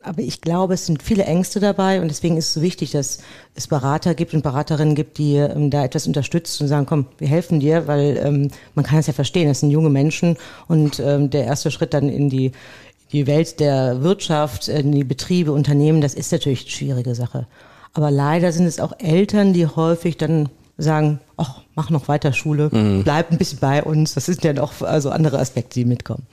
Aber 0.00 0.22
ich 0.22 0.40
glaube, 0.40 0.74
es 0.74 0.86
sind 0.86 1.02
viele 1.02 1.24
Ängste 1.24 1.58
dabei 1.58 2.00
und 2.00 2.08
deswegen 2.08 2.36
ist 2.36 2.46
es 2.46 2.54
so 2.54 2.62
wichtig, 2.62 2.92
dass 2.92 3.18
es 3.56 3.66
Berater 3.66 4.14
gibt 4.14 4.32
und 4.32 4.42
Beraterinnen 4.42 4.94
gibt, 4.94 5.18
die 5.18 5.34
ähm, 5.34 5.70
da 5.70 5.84
etwas 5.84 6.06
unterstützen 6.06 6.62
und 6.62 6.68
sagen, 6.68 6.86
komm, 6.86 7.06
wir 7.18 7.26
helfen 7.26 7.58
dir, 7.58 7.88
weil 7.88 8.16
ähm, 8.22 8.50
man 8.76 8.84
kann 8.84 9.00
es 9.00 9.08
ja 9.08 9.12
verstehen, 9.12 9.48
das 9.48 9.60
sind 9.60 9.70
junge 9.70 9.90
Menschen 9.90 10.36
und 10.68 11.00
ähm, 11.00 11.30
der 11.30 11.44
erste 11.46 11.72
Schritt 11.72 11.94
dann 11.94 12.08
in 12.08 12.30
die, 12.30 12.52
die 13.10 13.26
Welt 13.26 13.58
der 13.58 14.02
Wirtschaft, 14.02 14.68
in 14.68 14.92
die 14.92 15.04
Betriebe, 15.04 15.52
Unternehmen, 15.52 16.00
das 16.00 16.14
ist 16.14 16.30
natürlich 16.30 16.62
eine 16.62 16.70
schwierige 16.70 17.14
Sache. 17.16 17.48
Aber 17.92 18.12
leider 18.12 18.52
sind 18.52 18.66
es 18.66 18.78
auch 18.78 18.92
Eltern, 19.00 19.52
die 19.52 19.66
häufig 19.66 20.16
dann 20.16 20.48
sagen, 20.78 21.20
ach, 21.36 21.60
mach 21.74 21.90
noch 21.90 22.08
weiter 22.08 22.32
Schule, 22.32 22.70
mhm. 22.72 23.02
bleib 23.02 23.30
ein 23.30 23.38
bisschen 23.38 23.58
bei 23.58 23.82
uns. 23.82 24.14
Das 24.14 24.26
sind 24.26 24.42
ja 24.44 24.52
noch 24.52 24.80
also 24.80 25.10
andere 25.10 25.38
Aspekte, 25.38 25.74
die 25.74 25.84
mitkommen. 25.84 26.26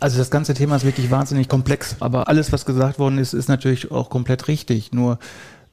Also 0.00 0.18
das 0.18 0.30
ganze 0.30 0.54
Thema 0.54 0.76
ist 0.76 0.84
wirklich 0.84 1.10
wahnsinnig 1.10 1.48
komplex, 1.48 1.96
aber 2.00 2.28
alles, 2.28 2.52
was 2.52 2.64
gesagt 2.64 2.98
worden 2.98 3.18
ist, 3.18 3.32
ist 3.32 3.48
natürlich 3.48 3.90
auch 3.90 4.10
komplett 4.10 4.46
richtig. 4.46 4.92
Nur 4.92 5.18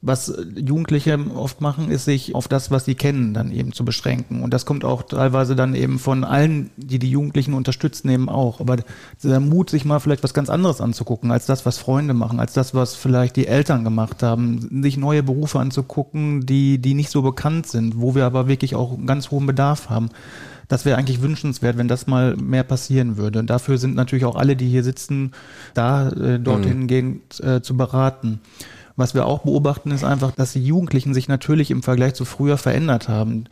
was 0.06 0.32
Jugendliche 0.54 1.18
oft 1.34 1.60
machen, 1.60 1.90
ist 1.90 2.04
sich 2.04 2.34
auf 2.34 2.46
das, 2.46 2.70
was 2.70 2.84
sie 2.84 2.94
kennen, 2.94 3.34
dann 3.34 3.50
eben 3.50 3.72
zu 3.72 3.84
beschränken. 3.84 4.40
Und 4.42 4.54
das 4.54 4.64
kommt 4.64 4.84
auch 4.84 5.02
teilweise 5.02 5.56
dann 5.56 5.74
eben 5.74 5.98
von 5.98 6.22
allen, 6.22 6.70
die 6.76 7.00
die 7.00 7.10
Jugendlichen 7.10 7.54
unterstützen, 7.54 8.08
eben 8.08 8.28
auch. 8.28 8.60
Aber 8.60 8.76
der 9.22 9.40
Mut, 9.40 9.68
sich 9.68 9.84
mal 9.84 9.98
vielleicht 9.98 10.22
was 10.22 10.32
ganz 10.32 10.48
anderes 10.48 10.80
anzugucken, 10.80 11.32
als 11.32 11.46
das, 11.46 11.66
was 11.66 11.78
Freunde 11.78 12.14
machen, 12.14 12.38
als 12.38 12.52
das, 12.52 12.72
was 12.72 12.94
vielleicht 12.94 13.34
die 13.34 13.48
Eltern 13.48 13.82
gemacht 13.82 14.22
haben, 14.22 14.82
sich 14.82 14.96
neue 14.96 15.24
Berufe 15.24 15.58
anzugucken, 15.58 16.46
die, 16.46 16.78
die 16.78 16.94
nicht 16.94 17.10
so 17.10 17.22
bekannt 17.22 17.66
sind, 17.66 18.00
wo 18.00 18.14
wir 18.14 18.26
aber 18.26 18.46
wirklich 18.46 18.76
auch 18.76 18.92
einen 18.92 19.06
ganz 19.06 19.32
hohen 19.32 19.46
Bedarf 19.46 19.90
haben. 19.90 20.10
Das 20.68 20.84
wäre 20.84 20.98
eigentlich 20.98 21.22
wünschenswert, 21.22 21.78
wenn 21.78 21.88
das 21.88 22.06
mal 22.06 22.36
mehr 22.36 22.64
passieren 22.64 23.16
würde. 23.16 23.40
Und 23.40 23.50
dafür 23.50 23.78
sind 23.78 23.96
natürlich 23.96 24.24
auch 24.24 24.36
alle, 24.36 24.54
die 24.54 24.68
hier 24.68 24.84
sitzen, 24.84 25.32
da 25.74 26.10
äh, 26.10 26.38
dorthin 26.38 26.82
mhm. 26.82 26.86
gehen 26.86 27.20
äh, 27.40 27.60
zu 27.60 27.76
beraten. 27.76 28.40
Was 28.96 29.14
wir 29.14 29.26
auch 29.26 29.40
beobachten, 29.40 29.90
ist 29.90 30.04
einfach, 30.04 30.32
dass 30.32 30.54
die 30.54 30.64
Jugendlichen 30.64 31.12
sich 31.12 31.28
natürlich 31.28 31.70
im 31.70 31.82
Vergleich 31.82 32.14
zu 32.14 32.24
früher 32.24 32.56
verändert 32.56 33.08
haben. 33.08 33.44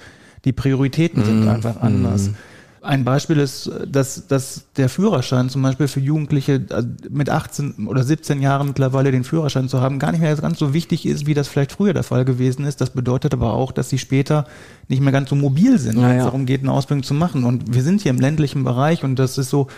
Die 0.45 0.53
Prioritäten 0.53 1.23
mm, 1.23 1.25
sind 1.25 1.41
mhm. 1.43 1.49
einfach 1.49 1.81
anders. 1.81 2.29
Mm. 2.29 2.35
Ein 2.81 3.05
Beispiel 3.05 3.39
ist, 3.39 3.71
dass, 3.87 4.27
dass 4.27 4.65
der 4.77 4.91
Führerschein 4.91 5.49
zum 5.49 5.63
Beispiel 5.63 5.89
für 5.89 6.01
Jugendliche 6.01 6.67
also 6.69 6.87
mit 7.09 7.31
18 7.31 7.87
oder 7.87 8.05
17 8.05 8.43
Jahren 8.43 8.67
mittlerweile 8.67 9.11
den 9.11 9.25
Führerschein 9.25 9.71
zu 9.71 9.81
haben, 9.81 9.99
gar 9.99 10.13
nicht 10.13 10.21
mehr 10.21 10.37
ganz 10.37 10.59
so 10.59 10.75
wichtig 10.75 11.07
ist, 11.07 11.27
wie 11.27 11.33
das 11.33 11.49
vielleicht 11.49 11.73
früher 11.73 11.95
der 11.95 12.03
Fall 12.03 12.27
gewesen 12.27 12.67
ist. 12.67 12.83
Das 12.83 12.91
bedeutet 12.91 13.33
aber 13.33 13.55
auch, 13.55 13.73
dass 13.73 13.89
sie 13.89 13.97
später 13.97 14.47
nicht 14.89 15.01
mehr 15.01 15.13
ganz 15.13 15.31
so 15.31 15.37
mobil 15.37 15.79
sind, 15.79 15.97
wenn 15.97 16.11
es 16.11 16.17
ja. 16.19 16.25
darum 16.25 16.45
geht, 16.45 16.61
eine 16.61 16.73
Ausbildung 16.73 17.05
zu 17.05 17.15
machen. 17.15 17.45
Und 17.45 17.73
wir 17.75 17.83
sind 17.83 18.03
hier 18.03 18.11
im 18.11 18.21
ländlichen 18.21 18.65
Bereich 18.65 19.03
und 19.03 19.19
das 19.19 19.39
ist 19.39 19.49
so, 19.49 19.69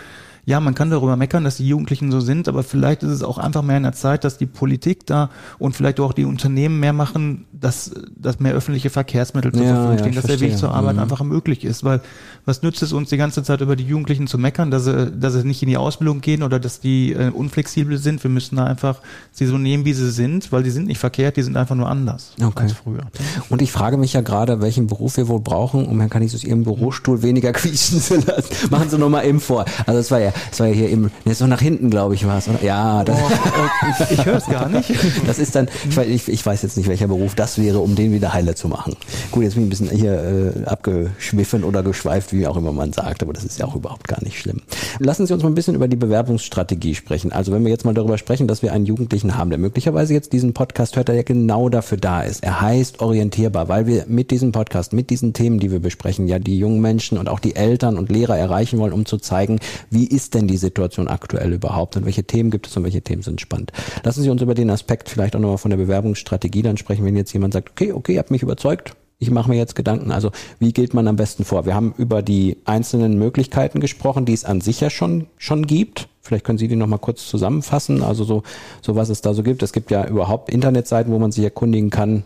ja, 0.47 0.61
man 0.61 0.73
kann 0.73 0.89
darüber 0.89 1.17
meckern, 1.17 1.43
dass 1.43 1.57
die 1.57 1.67
Jugendlichen 1.67 2.09
so 2.09 2.21
sind, 2.21 2.47
aber 2.47 2.63
vielleicht 2.63 3.03
ist 3.03 3.11
es 3.11 3.21
auch 3.21 3.37
einfach 3.37 3.61
mehr 3.63 3.75
in 3.75 3.83
der 3.83 3.91
Zeit, 3.91 4.23
dass 4.23 4.37
die 4.37 4.45
Politik 4.45 5.05
da 5.05 5.29
und 5.59 5.75
vielleicht 5.75 5.99
auch 5.99 6.13
die 6.13 6.23
Unternehmen 6.23 6.79
mehr 6.79 6.93
machen, 6.93 7.45
dass, 7.51 7.91
dass 8.15 8.39
mehr 8.39 8.53
öffentliche 8.53 8.89
Verkehrsmittel 8.89 9.51
zur 9.51 9.61
Ja, 9.63 9.67
Verfügung 9.75 9.91
ja, 9.91 9.99
stehen, 9.99 10.09
ich 10.11 10.15
dass 10.15 10.23
der 10.25 10.37
verstehe. 10.37 10.51
Weg 10.53 10.57
zur 10.57 10.71
Arbeit 10.73 10.95
Mhm. 10.95 11.01
einfach 11.01 11.21
möglich 11.23 11.65
ist, 11.65 11.83
weil 11.83 11.99
was 12.45 12.61
nützt 12.63 12.81
es 12.81 12.93
uns 12.93 13.09
die 13.09 13.17
ganze 13.17 13.43
Zeit 13.43 13.59
über 13.59 13.75
die 13.75 13.83
Jugendlichen 13.83 14.25
zu 14.27 14.37
meckern, 14.37 14.71
dass 14.71 14.85
sie, 14.85 15.11
dass 15.11 15.33
sie 15.33 15.43
nicht 15.45 15.61
in 15.63 15.67
die 15.67 15.75
Ausbildung 15.75 16.21
gehen 16.21 16.41
oder 16.43 16.61
dass 16.61 16.79
die 16.79 17.11
äh, 17.11 17.29
unflexibel 17.29 17.97
sind? 17.97 18.23
Wir 18.23 18.31
müssen 18.31 18.55
da 18.55 18.63
einfach 18.63 19.01
sie 19.33 19.47
so 19.47 19.57
nehmen, 19.57 19.83
wie 19.83 19.91
sie 19.93 20.09
sind, 20.11 20.53
weil 20.53 20.63
die 20.63 20.69
sind 20.71 20.87
nicht 20.87 20.99
verkehrt, 20.99 21.35
die 21.35 21.41
sind 21.43 21.57
einfach 21.57 21.75
nur 21.75 21.89
anders 21.89 22.31
Okay. 22.41 22.63
als 22.63 22.71
früher. 22.71 23.01
Und 23.49 23.61
ich 23.61 23.73
frage 23.73 23.97
mich 23.97 24.13
ja 24.13 24.21
gerade, 24.21 24.61
welchen 24.61 24.87
Beruf 24.87 25.17
wir 25.17 25.27
wohl 25.27 25.41
brauchen, 25.41 25.85
um 25.87 25.99
Herrn 25.99 26.09
Kanisus 26.09 26.45
Ihren 26.45 26.63
Bürostuhl 26.63 27.21
weniger 27.21 27.51
quietschen 27.57 27.99
zu 27.99 28.15
lassen. 28.15 28.53
Machen 28.71 28.89
Sie 28.89 28.97
noch 28.97 29.09
mal 29.09 29.25
eben 29.25 29.41
vor. 29.41 29.65
Also 29.85 29.99
es 29.99 30.09
war 30.09 30.21
ja, 30.21 30.31
es 30.51 30.59
war 30.59 30.67
ja 30.67 30.73
hier 30.73 30.89
im, 30.89 31.11
ne, 31.25 31.35
so 31.35 31.47
nach 31.47 31.61
hinten, 31.61 31.89
glaube 31.89 32.15
ich, 32.15 32.25
war 32.25 32.37
es. 32.37 32.47
oder? 32.47 32.63
Ja, 32.63 33.03
das, 33.03 33.17
Oh, 33.17 34.03
ich, 34.03 34.19
ich 34.19 34.25
höre 34.25 34.37
es 34.37 34.45
gar 34.45 34.69
nicht. 34.69 34.91
das 35.27 35.39
ist 35.39 35.55
dann, 35.55 35.67
ich 35.89 35.97
weiß, 35.97 36.07
ich, 36.07 36.27
ich 36.27 36.45
weiß 36.45 36.61
jetzt 36.61 36.77
nicht, 36.77 36.87
welcher 36.87 37.07
Beruf 37.07 37.35
das 37.35 37.57
wäre, 37.57 37.79
um 37.79 37.95
den 37.95 38.13
wieder 38.13 38.33
heile 38.33 38.55
zu 38.55 38.67
machen. 38.67 38.95
Gut, 39.31 39.43
jetzt 39.43 39.55
bin 39.55 39.63
ich 39.63 39.67
ein 39.67 39.69
bisschen 39.69 39.89
hier 39.89 40.13
äh, 40.13 40.65
abgeschwiffen 40.65 41.63
oder 41.63 41.83
geschweift, 41.83 42.33
wie 42.33 42.47
auch 42.47 42.57
immer 42.57 42.71
man 42.71 42.93
sagt, 42.93 43.23
aber 43.23 43.33
das 43.33 43.43
ist 43.43 43.59
ja 43.59 43.65
auch 43.65 43.75
überhaupt 43.75 44.07
gar 44.07 44.23
nicht 44.23 44.39
schlimm. 44.39 44.61
Lassen 44.99 45.25
Sie 45.25 45.33
uns 45.33 45.43
mal 45.43 45.49
ein 45.49 45.55
bisschen 45.55 45.75
über 45.75 45.87
die 45.87 45.95
Bewerbungsstrategie 45.95 46.95
sprechen. 46.95 47.31
Also 47.31 47.51
wenn 47.51 47.63
wir 47.63 47.71
jetzt 47.71 47.85
mal 47.85 47.93
darüber 47.93 48.17
sprechen, 48.17 48.47
dass 48.47 48.61
wir 48.61 48.73
einen 48.73 48.85
Jugendlichen 48.85 49.37
haben, 49.37 49.49
der 49.49 49.59
möglicherweise 49.59 50.13
jetzt 50.13 50.33
diesen 50.33 50.53
Podcast 50.53 50.95
hört, 50.95 51.07
der 51.07 51.15
ja 51.15 51.23
genau 51.23 51.69
dafür 51.69 51.97
da 51.97 52.21
ist. 52.21 52.43
Er 52.43 52.61
heißt 52.61 53.01
orientierbar, 53.01 53.69
weil 53.69 53.87
wir 53.87 54.05
mit 54.07 54.31
diesem 54.31 54.51
Podcast, 54.51 54.93
mit 54.93 55.09
diesen 55.09 55.33
Themen, 55.33 55.59
die 55.59 55.71
wir 55.71 55.79
besprechen, 55.79 56.27
ja 56.27 56.39
die 56.39 56.57
jungen 56.57 56.81
Menschen 56.81 57.17
und 57.17 57.29
auch 57.29 57.39
die 57.39 57.55
Eltern 57.55 57.97
und 57.97 58.09
Lehrer 58.09 58.37
erreichen 58.37 58.79
wollen, 58.79 58.93
um 58.93 59.05
zu 59.05 59.17
zeigen, 59.17 59.59
wie 59.89 60.05
ist 60.17 60.33
denn 60.33 60.47
die 60.47 60.57
Situation 60.57 61.07
aktuell 61.07 61.53
überhaupt 61.53 61.95
und 61.95 62.05
welche 62.05 62.23
Themen 62.23 62.49
gibt 62.49 62.65
es 62.65 62.75
und 62.75 62.83
welche 62.83 63.03
Themen 63.03 63.21
sind 63.21 63.39
spannend. 63.39 63.71
Lassen 64.03 64.23
Sie 64.23 64.31
uns 64.31 64.41
über 64.41 64.55
den 64.55 64.71
Aspekt 64.71 65.09
vielleicht 65.09 65.35
auch 65.35 65.39
nochmal 65.39 65.59
von 65.59 65.69
der 65.69 65.77
Bewerbungsstrategie 65.77 66.63
dann 66.63 66.75
sprechen, 66.75 67.05
wenn 67.05 67.15
jetzt 67.15 67.33
jemand 67.33 67.53
sagt, 67.53 67.69
okay, 67.69 67.91
okay, 67.91 68.17
habt 68.17 68.31
mich 68.31 68.41
überzeugt, 68.41 68.95
ich 69.19 69.29
mache 69.29 69.49
mir 69.49 69.57
jetzt 69.57 69.75
Gedanken. 69.75 70.11
Also 70.11 70.31
wie 70.57 70.73
geht 70.73 70.95
man 70.95 71.07
am 71.07 71.17
besten 71.17 71.45
vor? 71.45 71.67
Wir 71.67 71.75
haben 71.75 71.93
über 71.99 72.23
die 72.23 72.57
einzelnen 72.65 73.19
Möglichkeiten 73.19 73.79
gesprochen, 73.79 74.25
die 74.25 74.33
es 74.33 74.43
an 74.43 74.59
sich 74.59 74.81
ja 74.81 74.89
schon 74.89 75.27
schon 75.37 75.67
gibt. 75.67 76.09
Vielleicht 76.21 76.43
können 76.43 76.57
Sie 76.57 76.67
die 76.67 76.75
noch 76.75 76.87
mal 76.87 76.97
kurz 76.97 77.27
zusammenfassen. 77.27 78.01
Also 78.01 78.23
so 78.23 78.41
so 78.81 78.95
was 78.95 79.09
es 79.09 79.21
da 79.21 79.35
so 79.35 79.43
gibt. 79.43 79.61
Es 79.61 79.71
gibt 79.71 79.91
ja 79.91 80.07
überhaupt 80.07 80.49
Internetseiten, 80.49 81.13
wo 81.13 81.19
man 81.19 81.31
sich 81.31 81.43
erkundigen 81.43 81.91
kann. 81.91 82.23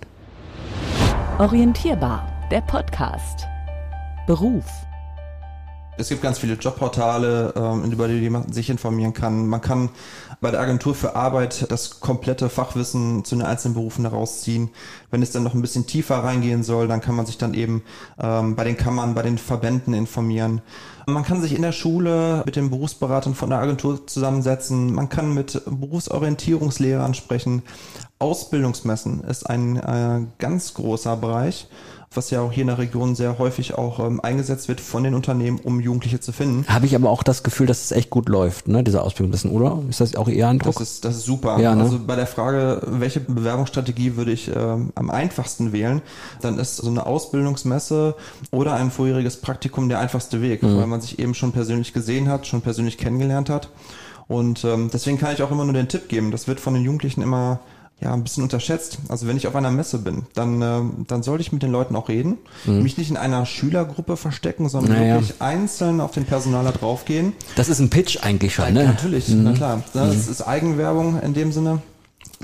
Orientierbar, 1.39 2.27
der 2.51 2.61
Podcast. 2.61 3.47
Beruf. 4.27 4.65
Es 6.01 6.09
gibt 6.09 6.23
ganz 6.23 6.39
viele 6.39 6.55
Jobportale, 6.55 7.53
ähm, 7.55 7.91
über 7.91 8.07
die 8.07 8.27
man 8.31 8.51
sich 8.51 8.71
informieren 8.71 9.13
kann. 9.13 9.45
Man 9.45 9.61
kann 9.61 9.89
bei 10.41 10.49
der 10.49 10.59
Agentur 10.59 10.95
für 10.95 11.15
Arbeit 11.15 11.71
das 11.71 11.99
komplette 11.99 12.49
Fachwissen 12.49 13.23
zu 13.23 13.35
den 13.35 13.45
einzelnen 13.45 13.75
Berufen 13.75 14.05
herausziehen. 14.05 14.71
Wenn 15.11 15.21
es 15.21 15.29
dann 15.29 15.43
noch 15.43 15.53
ein 15.53 15.61
bisschen 15.61 15.85
tiefer 15.85 16.23
reingehen 16.23 16.63
soll, 16.63 16.87
dann 16.87 17.01
kann 17.01 17.13
man 17.13 17.27
sich 17.27 17.37
dann 17.37 17.53
eben 17.53 17.83
ähm, 18.19 18.55
bei 18.55 18.63
den 18.63 18.77
Kammern, 18.77 19.13
bei 19.13 19.21
den 19.21 19.37
Verbänden 19.37 19.93
informieren. 19.93 20.61
Man 21.05 21.23
kann 21.23 21.39
sich 21.39 21.53
in 21.53 21.61
der 21.61 21.71
Schule 21.71 22.41
mit 22.47 22.55
den 22.55 22.71
Berufsberatern 22.71 23.35
von 23.35 23.51
der 23.51 23.59
Agentur 23.59 24.07
zusammensetzen. 24.07 24.91
Man 24.93 25.07
kann 25.07 25.35
mit 25.35 25.61
Berufsorientierungslehrern 25.67 27.13
sprechen. 27.13 27.61
Ausbildungsmessen 28.17 29.23
ist 29.23 29.47
ein 29.47 29.77
äh, 29.77 30.21
ganz 30.39 30.73
großer 30.73 31.15
Bereich 31.15 31.67
was 32.13 32.29
ja 32.29 32.41
auch 32.41 32.51
hier 32.51 32.61
in 32.61 32.67
der 32.67 32.77
Region 32.77 33.15
sehr 33.15 33.39
häufig 33.39 33.75
auch 33.75 33.99
ähm, 33.99 34.19
eingesetzt 34.19 34.67
wird 34.67 34.81
von 34.81 35.03
den 35.03 35.13
Unternehmen, 35.13 35.59
um 35.63 35.79
Jugendliche 35.79 36.19
zu 36.19 36.33
finden. 36.33 36.65
Habe 36.67 36.85
ich 36.85 36.93
aber 36.95 37.09
auch 37.09 37.23
das 37.23 37.41
Gefühl, 37.43 37.67
dass 37.67 37.85
es 37.85 37.91
echt 37.93 38.09
gut 38.09 38.27
läuft, 38.27 38.67
ne, 38.67 38.83
diese 38.83 39.01
Ausbildung, 39.01 39.31
wissen, 39.31 39.51
oder? 39.51 39.79
Ist 39.89 40.01
das 40.01 40.15
auch 40.15 40.27
Ihr 40.27 40.47
Eindruck? 40.47 40.73
Das 40.73 40.81
ist, 40.81 41.05
das 41.05 41.15
ist 41.15 41.23
super. 41.23 41.57
Ja, 41.59 41.73
ne? 41.73 41.83
Also 41.83 41.99
bei 42.05 42.17
der 42.17 42.27
Frage, 42.27 42.81
welche 42.85 43.21
Bewerbungsstrategie 43.21 44.17
würde 44.17 44.31
ich 44.31 44.51
ähm, 44.53 44.91
am 44.95 45.09
einfachsten 45.09 45.71
wählen, 45.71 46.01
dann 46.41 46.59
ist 46.59 46.75
so 46.77 46.89
eine 46.89 47.05
Ausbildungsmesse 47.05 48.15
oder 48.51 48.73
ein 48.73 48.91
vorheriges 48.91 49.37
Praktikum 49.37 49.87
der 49.89 49.99
einfachste 49.99 50.41
Weg, 50.41 50.63
Mhm. 50.63 50.77
weil 50.77 50.87
man 50.87 51.01
sich 51.01 51.17
eben 51.19 51.33
schon 51.33 51.53
persönlich 51.53 51.93
gesehen 51.93 52.27
hat, 52.27 52.45
schon 52.45 52.61
persönlich 52.61 52.97
kennengelernt 52.97 53.49
hat. 53.49 53.69
Und 54.27 54.63
ähm, 54.63 54.89
deswegen 54.93 55.17
kann 55.17 55.33
ich 55.33 55.43
auch 55.43 55.51
immer 55.51 55.63
nur 55.65 55.73
den 55.73 55.87
Tipp 55.87 56.07
geben, 56.09 56.31
das 56.31 56.47
wird 56.47 56.59
von 56.59 56.73
den 56.73 56.83
Jugendlichen 56.83 57.21
immer 57.21 57.59
ja, 58.01 58.13
ein 58.13 58.23
bisschen 58.23 58.43
unterschätzt. 58.43 58.97
Also 59.09 59.27
wenn 59.27 59.37
ich 59.37 59.47
auf 59.47 59.55
einer 59.55 59.69
Messe 59.71 59.99
bin, 59.99 60.23
dann, 60.33 60.61
ähm, 60.61 60.91
dann 61.07 61.21
sollte 61.23 61.41
ich 61.43 61.51
mit 61.51 61.61
den 61.63 61.71
Leuten 61.71 61.95
auch 61.95 62.09
reden, 62.09 62.37
mich 62.65 62.97
nicht 62.97 63.09
in 63.11 63.17
einer 63.17 63.45
Schülergruppe 63.45 64.17
verstecken, 64.17 64.69
sondern 64.69 64.93
Mhm. 64.93 64.99
Naja. 64.99 65.13
wirklich 65.15 65.41
einzeln 65.41 66.01
auf 66.01 66.11
den 66.11 66.25
Personaler 66.25 66.71
draufgehen. 66.71 67.33
Das 67.55 67.69
ist 67.69 67.79
ein 67.79 67.89
Pitch 67.89 68.17
eigentlich 68.23 68.55
schon, 68.55 68.73
ne? 68.73 68.85
Natürlich, 68.85 69.29
na 69.29 69.53
klar. 69.53 69.83
Das 69.93 70.27
ist 70.27 70.41
Eigenwerbung 70.41 71.21
in 71.21 71.33
dem 71.33 71.51
Sinne. 71.51 71.81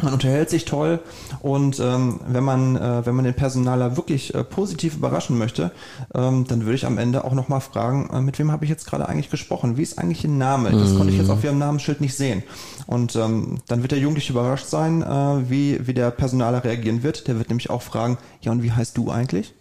Man 0.02 0.14
unterhält 0.14 0.50
sich 0.50 0.66
toll 0.66 1.00
und 1.42 1.80
ähm, 1.80 2.20
wenn 2.28 2.44
man 2.44 2.76
äh, 2.76 3.06
wenn 3.06 3.16
man 3.16 3.26
den 3.26 3.34
Personaler 3.34 3.98
wirklich 3.98 4.34
äh, 4.34 4.44
positiv 4.44 4.96
überraschen 4.96 5.38
möchte, 5.38 5.72
ähm, 6.14 6.46
dann 6.48 6.62
würde 6.62 6.76
ich 6.76 6.86
am 6.86 6.98
Ende 6.98 7.24
auch 7.24 7.34
noch 7.34 7.48
mal 7.48 7.60
fragen, 7.60 8.10
äh, 8.14 8.22
mit 8.22 8.40
wem 8.40 8.52
habe 8.52 8.66
ich 8.66 8.70
jetzt 8.70 8.86
gerade 8.86 9.08
eigentlich 9.08 9.30
gesprochen? 9.30 9.78
Wie 9.78 9.84
ist 9.84 9.98
eigentlich 9.98 10.24
Ihr 10.24 10.30
Name? 10.30 10.72
Das 10.72 10.96
konnte 10.96 11.12
ich 11.12 11.20
jetzt 11.20 11.30
auf 11.30 11.44
Ihrem 11.44 11.58
Namensschild 11.58 12.02
nicht 12.02 12.16
sehen. 12.16 12.44
Und 12.86 13.16
ähm, 13.16 13.58
dann 13.68 13.82
wird 13.82 13.92
der 13.92 14.00
Jugendliche 14.00 14.34
überrascht 14.34 14.68
sein, 14.68 15.02
äh, 15.02 15.50
wie 15.50 15.86
wie 15.88 15.94
der 15.94 16.12
Personaler 16.12 16.64
reagieren 16.64 17.04
wird. 17.04 17.28
Der 17.28 17.38
wird 17.38 17.50
nämlich 17.50 17.70
auch 17.70 17.82
fragen, 17.82 18.18
ja 18.42 18.52
und 18.52 18.64
wie 18.64 18.72
heißt 18.72 18.98
du 18.98 19.12
eigentlich? 19.12 19.54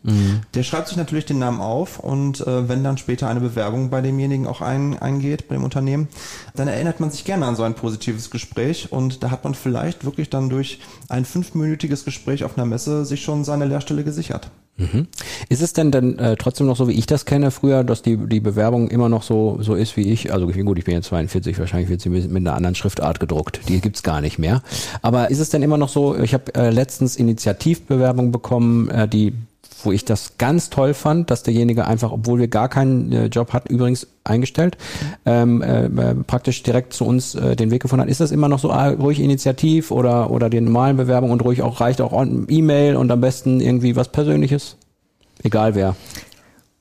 Der 0.54 0.62
schreibt 0.62 0.88
sich 0.88 0.96
natürlich 0.96 1.26
den 1.26 1.38
Namen 1.38 1.60
auf 1.60 1.98
und 1.98 2.40
äh, 2.46 2.68
wenn 2.68 2.84
dann 2.84 2.98
später 2.98 3.28
eine 3.28 3.40
Bewerbung 3.40 3.90
bei 3.90 4.00
demjenigen 4.00 4.46
auch 4.46 4.60
ein, 4.60 4.98
eingeht, 4.98 5.48
bei 5.48 5.54
dem 5.54 5.64
Unternehmen, 5.64 6.08
dann 6.54 6.68
erinnert 6.68 7.00
man 7.00 7.10
sich 7.10 7.24
gerne 7.24 7.46
an 7.46 7.56
so 7.56 7.62
ein 7.62 7.74
positives 7.74 8.30
Gespräch 8.30 8.92
und 8.92 9.22
da 9.22 9.30
hat 9.30 9.44
man 9.44 9.54
vielleicht 9.54 10.04
wirklich 10.04 10.25
dann 10.30 10.48
durch 10.48 10.80
ein 11.08 11.24
fünfminütiges 11.24 12.04
Gespräch 12.04 12.44
auf 12.44 12.56
einer 12.56 12.66
Messe 12.66 13.04
sich 13.04 13.22
schon 13.22 13.44
seine 13.44 13.64
Lehrstelle 13.66 14.04
gesichert. 14.04 14.50
Mhm. 14.78 15.06
Ist 15.48 15.62
es 15.62 15.72
denn 15.72 15.90
dann 15.90 16.18
äh, 16.18 16.36
trotzdem 16.36 16.66
noch 16.66 16.76
so, 16.76 16.86
wie 16.88 16.92
ich 16.92 17.06
das 17.06 17.24
kenne 17.24 17.50
früher, 17.50 17.82
dass 17.82 18.02
die, 18.02 18.16
die 18.16 18.40
Bewerbung 18.40 18.88
immer 18.88 19.08
noch 19.08 19.22
so, 19.22 19.58
so 19.60 19.74
ist 19.74 19.96
wie 19.96 20.12
ich? 20.12 20.32
Also 20.32 20.48
ich 20.50 20.56
bin 20.56 20.66
gut, 20.66 20.78
ich 20.78 20.84
bin 20.84 20.94
jetzt 20.94 21.06
42, 21.06 21.58
wahrscheinlich 21.58 21.88
wird 21.88 22.02
sie 22.02 22.10
mit, 22.10 22.30
mit 22.30 22.46
einer 22.46 22.54
anderen 22.54 22.74
Schriftart 22.74 23.18
gedruckt. 23.18 23.60
Die 23.68 23.80
gibt's 23.80 24.02
gar 24.02 24.20
nicht 24.20 24.38
mehr. 24.38 24.62
Aber 25.00 25.30
ist 25.30 25.38
es 25.40 25.48
denn 25.48 25.62
immer 25.62 25.78
noch 25.78 25.88
so, 25.88 26.18
ich 26.18 26.34
habe 26.34 26.54
äh, 26.54 26.70
letztens 26.70 27.16
Initiativbewerbung 27.16 28.32
bekommen, 28.32 28.90
äh, 28.90 29.08
die 29.08 29.32
wo 29.82 29.92
ich 29.92 30.04
das 30.04 30.38
ganz 30.38 30.70
toll 30.70 30.94
fand, 30.94 31.30
dass 31.30 31.42
derjenige 31.42 31.86
einfach, 31.86 32.12
obwohl 32.12 32.38
wir 32.38 32.48
gar 32.48 32.68
keinen 32.68 33.12
äh, 33.12 33.26
Job 33.26 33.52
hatten, 33.52 33.72
übrigens 33.72 34.06
eingestellt, 34.24 34.76
ähm, 35.24 35.62
äh, 35.62 35.86
äh, 35.86 36.14
praktisch 36.14 36.62
direkt 36.62 36.92
zu 36.92 37.04
uns 37.04 37.34
äh, 37.34 37.56
den 37.56 37.70
Weg 37.70 37.82
gefunden 37.82 38.02
hat. 38.02 38.10
Ist 38.10 38.20
das 38.20 38.30
immer 38.30 38.48
noch 38.48 38.58
so 38.58 38.70
ah, 38.70 38.88
ruhig 38.88 39.20
Initiativ 39.20 39.90
oder 39.90 40.30
oder 40.30 40.50
die 40.50 40.60
normalen 40.60 40.96
Bewerbungen 40.96 41.32
und 41.32 41.44
ruhig 41.44 41.62
auch 41.62 41.80
reicht 41.80 42.00
auch 42.00 42.12
E-Mail 42.48 42.96
und 42.96 43.10
am 43.10 43.20
besten 43.20 43.60
irgendwie 43.60 43.96
was 43.96 44.08
Persönliches? 44.08 44.76
Egal 45.42 45.74
wer. 45.74 45.94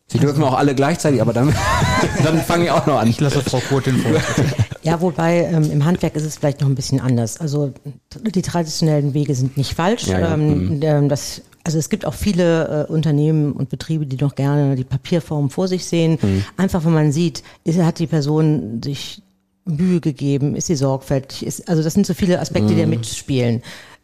Sie 0.08 0.20
dürfen 0.20 0.44
auch 0.44 0.54
alle 0.54 0.76
gleichzeitig, 0.76 1.20
aber 1.20 1.34
dann, 1.34 1.54
dann 2.24 2.38
fange 2.40 2.66
ich 2.66 2.72
auch 2.72 2.86
noch 2.86 3.00
an. 3.00 3.10
Ich 3.10 3.20
lasse 3.20 3.42
Frau 3.42 3.60
Kurt 3.60 3.88
den 3.88 3.98
Vortritt. 3.98 4.46
Ja, 4.84 5.02
wobei 5.02 5.50
ähm, 5.52 5.72
im 5.72 5.84
Handwerk 5.84 6.16
ist 6.16 6.26
es 6.26 6.38
vielleicht 6.38 6.62
noch 6.62 6.68
ein 6.68 6.76
bisschen 6.76 7.00
anders. 7.00 7.40
Also 7.40 7.74
die 8.14 8.42
traditionellen 8.44 9.16
Wege 9.16 9.34
sind 9.34 9.58
nicht 9.58 9.74
falsch. 9.74 10.06
Ja, 10.06 10.20
ja, 10.20 10.34
Ähm, 10.36 10.80
ähm, 10.84 11.10
das, 11.10 11.42
also 11.66 11.80
es 11.80 11.90
gibt 11.90 12.06
auch 12.06 12.14
viele 12.14 12.88
äh, 12.88 12.92
Unternehmen 12.92 13.52
und 13.52 13.70
Betriebe, 13.70 14.06
die 14.06 14.18
noch 14.18 14.36
gerne 14.36 14.76
die 14.76 14.84
Papierform 14.84 15.50
vor 15.50 15.68
sich 15.68 15.86
sehen. 15.86 16.20
Einfach, 16.58 16.86
wenn 16.86 16.94
man 16.94 17.12
sieht, 17.12 17.42
ist, 17.64 17.80
hat 17.80 17.98
die 17.98 18.08
Person 18.08 18.82
sich 18.84 19.24
Mühe 19.66 20.00
gegeben, 20.00 20.56
ist 20.56 20.68
sie 20.68 20.76
sorgfältig, 20.76 21.44
ist, 21.44 21.68
also 21.68 21.82
das 21.82 21.96
sind 21.96 22.06
so 22.06 22.14
viele 22.14 22.40
Aspekte, 22.40 22.76
die 22.76 22.80
da 22.80 22.86
mitspielen. 22.86 23.64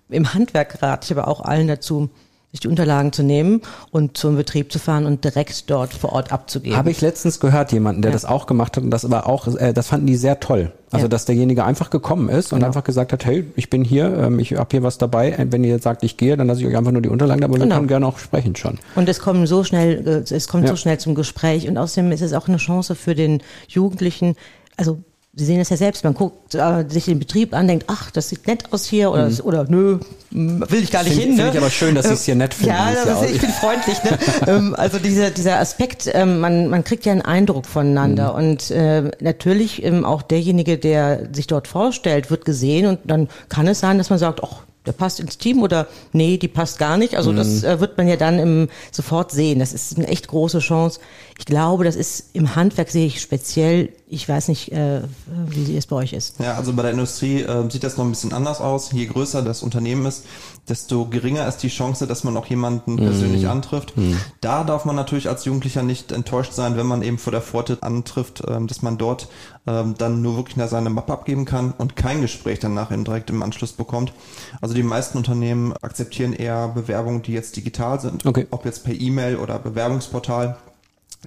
Im 0.10 0.34
Handwerk 0.34 0.82
rate 0.82 1.06
ich 1.06 1.18
aber 1.18 1.28
auch 1.28 1.42
allen 1.42 1.68
dazu, 1.68 2.10
sich 2.52 2.60
die 2.60 2.68
Unterlagen 2.68 3.14
zu 3.14 3.24
nehmen 3.24 3.62
und 3.92 4.18
zum 4.18 4.36
Betrieb 4.36 4.72
zu 4.74 4.80
fahren 4.80 5.06
und 5.06 5.24
direkt 5.24 5.70
dort 5.70 5.94
vor 5.94 6.12
Ort 6.12 6.34
abzugeben. 6.34 6.78
Habe 6.78 6.92
ich 6.92 7.00
letztens 7.00 7.40
gehört, 7.40 7.72
jemanden, 7.72 8.02
der 8.02 8.12
Ja. 8.12 8.14
das 8.14 8.26
auch 8.26 8.46
gemacht 8.46 8.76
hat 8.76 8.84
und 8.84 8.92
das 8.92 9.10
war 9.10 9.26
auch, 9.28 9.48
äh, 9.56 9.72
das 9.74 9.88
fanden 9.88 10.06
die 10.08 10.18
sehr 10.18 10.40
toll. 10.42 10.72
Also, 10.92 11.06
Ja. 11.06 11.08
dass 11.08 11.24
derjenige 11.24 11.64
einfach 11.64 11.90
gekommen 11.90 12.28
ist 12.28 12.52
und 12.52 12.60
Genau. 12.60 12.68
einfach 12.68 12.84
gesagt 12.84 13.14
hat, 13.14 13.24
hey, 13.26 13.46
ich 13.56 13.70
bin 13.70 13.86
hier, 13.86 14.14
ähm, 14.18 14.40
ich 14.40 14.52
habe 14.58 14.68
hier 14.72 14.84
was 14.84 14.98
dabei. 14.98 15.32
Äh, 15.32 15.48
Wenn 15.50 15.64
ihr 15.64 15.70
jetzt 15.72 15.84
sagt, 15.84 16.04
ich 16.04 16.18
gehe, 16.18 16.36
dann 16.36 16.48
lasse 16.48 16.60
ich 16.60 16.68
euch 16.68 16.76
einfach 16.76 16.92
nur 16.92 17.02
die 17.02 17.08
Unterlagen, 17.08 17.42
aber 17.46 17.54
wir 17.54 17.62
Genau. 17.62 17.76
können 17.76 17.88
gerne 17.88 18.06
auch 18.06 18.20
sprechen 18.20 18.58
schon. 18.58 18.78
Und 18.96 19.08
es 19.08 19.20
kommt 19.20 19.48
so 19.48 19.64
schnell, 19.64 20.06
äh, 20.30 20.34
es 20.36 20.50
kommt 20.50 20.66
Ja. 20.66 20.72
so 20.72 20.76
schnell 20.76 20.98
zum 20.98 21.16
Gespräch 21.16 21.70
und 21.70 21.78
außerdem 21.78 22.12
ist 22.12 22.22
es 22.22 22.34
auch 22.34 22.50
eine 22.50 22.58
Chance 22.58 22.96
für 22.96 23.16
den 23.16 23.42
Jugendlichen. 23.70 24.36
Also 24.76 25.00
Sie 25.34 25.46
sehen 25.46 25.60
das 25.60 25.70
ja 25.70 25.78
selbst, 25.78 26.04
man 26.04 26.14
guckt 26.14 26.56
äh, 26.56 26.84
sich 26.90 27.06
den 27.06 27.18
Betrieb 27.18 27.54
an, 27.54 27.66
denkt, 27.66 27.86
ach, 27.88 28.12
das 28.12 28.28
sieht 28.28 28.46
nett 28.48 28.66
aus 28.72 28.86
hier 28.86 29.12
oder, 29.12 29.30
oder 29.44 29.64
nö, 29.70 29.98
will 30.30 30.84
ich 30.84 30.92
gar 30.92 31.04
nicht 31.04 31.14
Find- 31.14 31.36
hin. 31.38 31.46
ne? 31.46 31.52
ich 31.52 31.58
aber 31.58 31.70
schön, 31.70 31.96
dass 31.96 32.08
Sie 32.08 32.14
es 32.14 32.26
hier 32.26 32.36
nett 32.36 32.54
finden, 32.54 32.74
Ja, 32.74 32.92
das 32.94 33.22
ist, 33.24 33.36
ich 33.36 33.40
bin 33.42 33.50
freundlich. 33.50 34.04
Ne? 34.04 34.20
ähm, 34.48 34.76
also 34.78 35.00
dieser, 35.00 35.30
dieser 35.32 35.60
Aspekt, 35.60 36.10
ähm, 36.14 36.42
man, 36.42 36.68
man 36.68 36.84
kriegt 36.84 37.06
ja 37.06 37.14
einen 37.14 37.22
Eindruck 37.22 37.66
voneinander 37.66 38.34
Mhm. 38.34 38.40
und 38.50 38.72
äh, 38.72 39.10
natürlich 39.22 39.82
ähm, 39.84 40.04
auch 40.04 40.22
derjenige, 40.22 40.78
der 40.78 41.30
sich 41.34 41.48
dort 41.48 41.70
vorstellt, 41.70 42.30
wird 42.30 42.44
gesehen 42.44 42.86
und 42.88 43.00
dann 43.06 43.30
kann 43.48 43.70
es 43.70 43.80
sein, 43.80 43.98
dass 44.00 44.10
man 44.10 44.20
sagt, 44.20 44.42
ach, 44.44 44.64
der 44.86 44.92
passt 44.94 45.20
ins 45.22 45.38
Team 45.38 45.62
oder 45.62 45.88
nee, 46.12 46.38
die 46.38 46.48
passt 46.50 46.78
gar 46.78 46.98
nicht. 46.98 47.16
Also 47.16 47.32
Mhm. 47.32 47.38
das 47.38 47.64
äh, 47.64 47.80
wird 47.80 47.98
man 47.98 48.08
ja 48.10 48.18
dann 48.18 48.38
im, 48.38 48.68
sofort 48.92 49.32
sehen. 49.32 49.60
Das 49.60 49.72
ist 49.72 49.96
eine 49.98 50.08
echt 50.08 50.28
große 50.28 50.60
Chance. 50.60 51.00
Ich 51.40 51.46
glaube, 51.46 51.86
das 51.86 51.96
ist 51.96 52.32
im 52.34 52.56
Handwerk 52.56 52.90
sehe 52.90 53.06
ich 53.06 53.22
speziell 53.22 53.90
Ich 54.14 54.28
weiß 54.28 54.50
nicht, 54.50 54.74
äh, 54.74 55.04
wie 55.48 55.78
es 55.78 55.88
bei 55.88 55.96
euch 55.96 56.12
ist. 56.12 56.38
Ja, 56.40 56.56
also 56.56 56.74
bei 56.74 56.82
der 56.82 56.92
Industrie 56.92 57.44
äh, 57.44 57.70
sieht 57.72 57.86
das 57.86 57.96
noch 57.96 58.04
ein 58.04 58.10
bisschen 58.10 58.34
anders 58.34 58.60
aus. 58.60 58.92
Je 58.92 59.06
größer 59.06 59.42
das 59.42 59.64
Unternehmen 59.64 60.06
ist, 60.06 60.26
desto 60.68 61.06
geringer 61.06 61.48
ist 61.48 61.60
die 61.60 61.70
Chance, 61.70 62.08
dass 62.08 62.26
man 62.26 62.36
auch 62.36 62.46
jemanden 62.48 62.98
persönlich 62.98 63.48
antrifft. 63.48 63.94
Da 64.42 64.66
darf 64.66 64.84
man 64.84 64.98
natürlich 64.98 65.30
als 65.30 65.46
Jugendlicher 65.46 65.82
nicht 65.82 66.12
enttäuscht 66.12 66.52
sein, 66.52 66.76
wenn 66.76 66.88
man 66.88 67.04
eben 67.04 67.18
vor 67.20 67.32
der 67.32 67.42
Pforte 67.42 67.78
antrifft, 67.80 68.44
ähm, 68.50 68.68
dass 68.68 68.82
man 68.82 68.98
dort 68.98 69.30
ähm, 69.66 69.96
dann 69.98 70.22
nur 70.22 70.36
wirklich 70.36 70.58
seine 70.70 70.90
Mappe 70.90 71.14
abgeben 71.14 71.46
kann 71.46 71.74
und 71.78 71.96
kein 71.96 72.20
Gespräch 72.20 72.60
danach 72.60 72.92
eben 72.92 73.06
direkt 73.06 73.30
im 73.30 73.42
Anschluss 73.42 73.72
bekommt. 73.72 74.12
Also 74.60 74.76
die 74.76 74.84
meisten 74.84 75.18
Unternehmen 75.18 75.72
akzeptieren 75.82 76.34
eher 76.34 76.68
Bewerbungen, 76.68 77.22
die 77.22 77.32
jetzt 77.32 77.56
digital 77.56 78.02
sind, 78.02 78.26
Okay. 78.26 78.46
ob 78.52 78.66
jetzt 78.66 78.84
per 78.84 78.94
E-Mail 78.94 79.38
oder 79.38 79.58
Bewerbungsportal. 79.58 80.58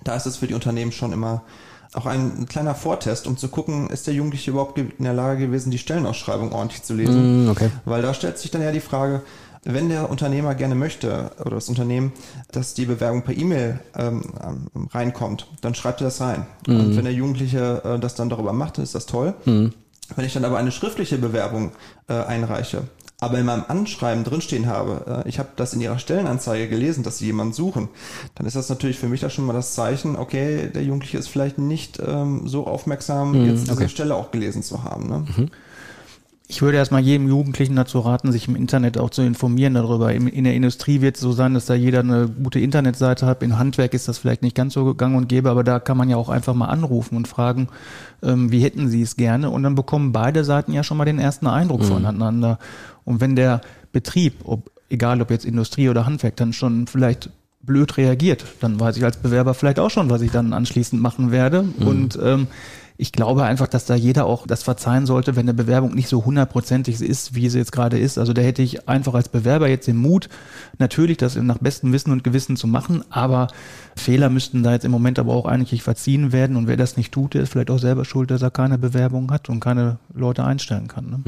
Da 0.02 0.16
ist 0.16 0.26
es 0.26 0.36
für 0.36 0.48
die 0.48 0.54
Unternehmen 0.54 0.92
schon 0.92 1.14
immer 1.14 1.40
auch 1.94 2.06
ein 2.06 2.46
kleiner 2.46 2.74
Vortest, 2.74 3.26
um 3.26 3.36
zu 3.36 3.48
gucken, 3.48 3.88
ist 3.90 4.06
der 4.06 4.14
Jugendliche 4.14 4.50
überhaupt 4.50 4.78
in 4.78 4.92
der 4.98 5.14
Lage 5.14 5.46
gewesen, 5.46 5.70
die 5.70 5.78
Stellenausschreibung 5.78 6.52
ordentlich 6.52 6.82
zu 6.82 6.94
lesen. 6.94 7.46
Mm, 7.46 7.50
okay. 7.50 7.70
Weil 7.84 8.02
da 8.02 8.14
stellt 8.14 8.38
sich 8.38 8.50
dann 8.50 8.62
ja 8.62 8.72
die 8.72 8.80
Frage, 8.80 9.22
wenn 9.64 9.88
der 9.88 10.10
Unternehmer 10.10 10.54
gerne 10.54 10.74
möchte 10.74 11.30
oder 11.40 11.54
das 11.54 11.68
Unternehmen, 11.68 12.12
dass 12.52 12.74
die 12.74 12.84
Bewerbung 12.84 13.22
per 13.22 13.36
E-Mail 13.36 13.80
ähm, 13.96 14.22
ähm, 14.42 14.88
reinkommt, 14.92 15.46
dann 15.62 15.74
schreibt 15.74 16.00
er 16.02 16.06
das 16.06 16.20
rein. 16.20 16.46
Und 16.66 16.96
wenn 16.96 17.04
der 17.04 17.14
Jugendliche 17.14 17.82
äh, 17.84 17.98
das 17.98 18.14
dann 18.14 18.28
darüber 18.28 18.52
macht, 18.52 18.78
ist 18.78 18.94
das 18.94 19.06
toll. 19.06 19.34
Wenn 20.16 20.26
ich 20.26 20.34
dann 20.34 20.44
aber 20.44 20.58
eine 20.58 20.70
schriftliche 20.70 21.16
Bewerbung 21.16 21.72
äh, 22.08 22.12
einreiche, 22.12 22.82
aber 23.24 23.38
in 23.38 23.46
meinem 23.46 23.64
Anschreiben 23.66 24.24
drinstehen 24.24 24.66
habe, 24.66 25.24
äh, 25.24 25.28
ich 25.28 25.38
habe 25.38 25.48
das 25.56 25.74
in 25.74 25.80
Ihrer 25.80 25.98
Stellenanzeige 25.98 26.68
gelesen, 26.68 27.02
dass 27.02 27.18
Sie 27.18 27.26
jemanden 27.26 27.52
suchen, 27.52 27.88
dann 28.34 28.46
ist 28.46 28.56
das 28.56 28.68
natürlich 28.68 28.98
für 28.98 29.08
mich 29.08 29.20
da 29.20 29.30
schon 29.30 29.46
mal 29.46 29.52
das 29.52 29.74
Zeichen, 29.74 30.16
okay, 30.16 30.70
der 30.74 30.82
Jugendliche 30.82 31.18
ist 31.18 31.28
vielleicht 31.28 31.58
nicht 31.58 32.00
ähm, 32.04 32.46
so 32.46 32.66
aufmerksam, 32.66 33.34
jetzt 33.46 33.68
diese 33.70 33.88
Stelle 33.88 34.14
auch 34.14 34.30
gelesen 34.30 34.62
zu 34.62 34.84
haben. 34.84 35.08
Ne? 35.08 35.48
Ich 36.46 36.60
würde 36.60 36.76
erstmal 36.76 37.00
jedem 37.00 37.26
Jugendlichen 37.26 37.74
dazu 37.74 38.00
raten, 38.00 38.30
sich 38.30 38.48
im 38.48 38.54
Internet 38.54 38.98
auch 38.98 39.08
zu 39.08 39.22
informieren 39.22 39.72
darüber. 39.72 40.12
In, 40.12 40.28
in 40.28 40.44
der 40.44 40.54
Industrie 40.54 41.00
wird 41.00 41.16
es 41.16 41.22
so 41.22 41.32
sein, 41.32 41.54
dass 41.54 41.64
da 41.64 41.74
jeder 41.74 42.00
eine 42.00 42.28
gute 42.28 42.60
Internetseite 42.60 43.24
hat. 43.24 43.42
In 43.42 43.58
Handwerk 43.58 43.94
ist 43.94 44.08
das 44.08 44.18
vielleicht 44.18 44.42
nicht 44.42 44.54
ganz 44.54 44.74
so 44.74 44.94
gang 44.94 45.16
und 45.16 45.28
gäbe, 45.28 45.48
aber 45.48 45.64
da 45.64 45.80
kann 45.80 45.96
man 45.96 46.10
ja 46.10 46.18
auch 46.18 46.28
einfach 46.28 46.52
mal 46.52 46.66
anrufen 46.66 47.16
und 47.16 47.28
fragen, 47.28 47.68
ähm, 48.22 48.52
wie 48.52 48.60
hätten 48.60 48.88
Sie 48.88 49.00
es 49.00 49.16
gerne? 49.16 49.48
Und 49.48 49.62
dann 49.62 49.74
bekommen 49.74 50.12
beide 50.12 50.44
Seiten 50.44 50.72
ja 50.72 50.84
schon 50.84 50.98
mal 50.98 51.06
den 51.06 51.18
ersten 51.18 51.46
Eindruck 51.46 51.82
voneinander. 51.82 52.58
Und 53.04 53.22
wenn 53.22 53.36
der 53.36 53.62
Betrieb, 53.92 54.34
ob, 54.44 54.70
egal 54.90 55.22
ob 55.22 55.30
jetzt 55.30 55.46
Industrie 55.46 55.88
oder 55.88 56.04
Handwerk, 56.04 56.36
dann 56.36 56.52
schon 56.52 56.86
vielleicht 56.86 57.30
blöd 57.62 57.96
reagiert, 57.96 58.44
dann 58.60 58.78
weiß 58.78 58.98
ich 58.98 59.04
als 59.04 59.16
Bewerber 59.16 59.54
vielleicht 59.54 59.78
auch 59.78 59.90
schon, 59.90 60.10
was 60.10 60.20
ich 60.20 60.30
dann 60.30 60.52
anschließend 60.52 61.00
machen 61.00 61.30
werde. 61.30 61.64
Und 61.80 62.18
ähm, 62.22 62.48
ich 62.96 63.10
glaube 63.10 63.42
einfach, 63.42 63.66
dass 63.66 63.86
da 63.86 63.96
jeder 63.96 64.24
auch 64.26 64.46
das 64.46 64.62
verzeihen 64.62 65.04
sollte, 65.06 65.34
wenn 65.34 65.46
eine 65.46 65.54
Bewerbung 65.54 65.94
nicht 65.94 66.08
so 66.08 66.24
hundertprozentig 66.24 67.00
ist, 67.00 67.34
wie 67.34 67.48
sie 67.48 67.58
jetzt 67.58 67.72
gerade 67.72 67.98
ist. 67.98 68.18
Also 68.18 68.32
da 68.32 68.40
hätte 68.40 68.62
ich 68.62 68.88
einfach 68.88 69.14
als 69.14 69.28
Bewerber 69.28 69.68
jetzt 69.68 69.88
den 69.88 69.96
Mut, 69.96 70.28
natürlich 70.78 71.16
das 71.16 71.34
nach 71.34 71.58
bestem 71.58 71.92
Wissen 71.92 72.12
und 72.12 72.22
Gewissen 72.22 72.56
zu 72.56 72.68
machen, 72.68 73.02
aber 73.10 73.48
Fehler 73.96 74.30
müssten 74.30 74.62
da 74.62 74.72
jetzt 74.72 74.84
im 74.84 74.92
Moment 74.92 75.18
aber 75.18 75.34
auch 75.34 75.46
eigentlich 75.46 75.82
verziehen 75.82 76.30
werden 76.32 76.56
und 76.56 76.68
wer 76.68 76.76
das 76.76 76.96
nicht 76.96 77.12
tut, 77.12 77.34
der 77.34 77.42
ist 77.42 77.52
vielleicht 77.52 77.70
auch 77.70 77.78
selber 77.78 78.04
schuld, 78.04 78.30
dass 78.30 78.42
er 78.42 78.52
keine 78.52 78.78
Bewerbung 78.78 79.32
hat 79.32 79.48
und 79.48 79.58
keine 79.58 79.98
Leute 80.14 80.44
einstellen 80.44 80.86
kann. 80.86 81.10
Ne? 81.10 81.20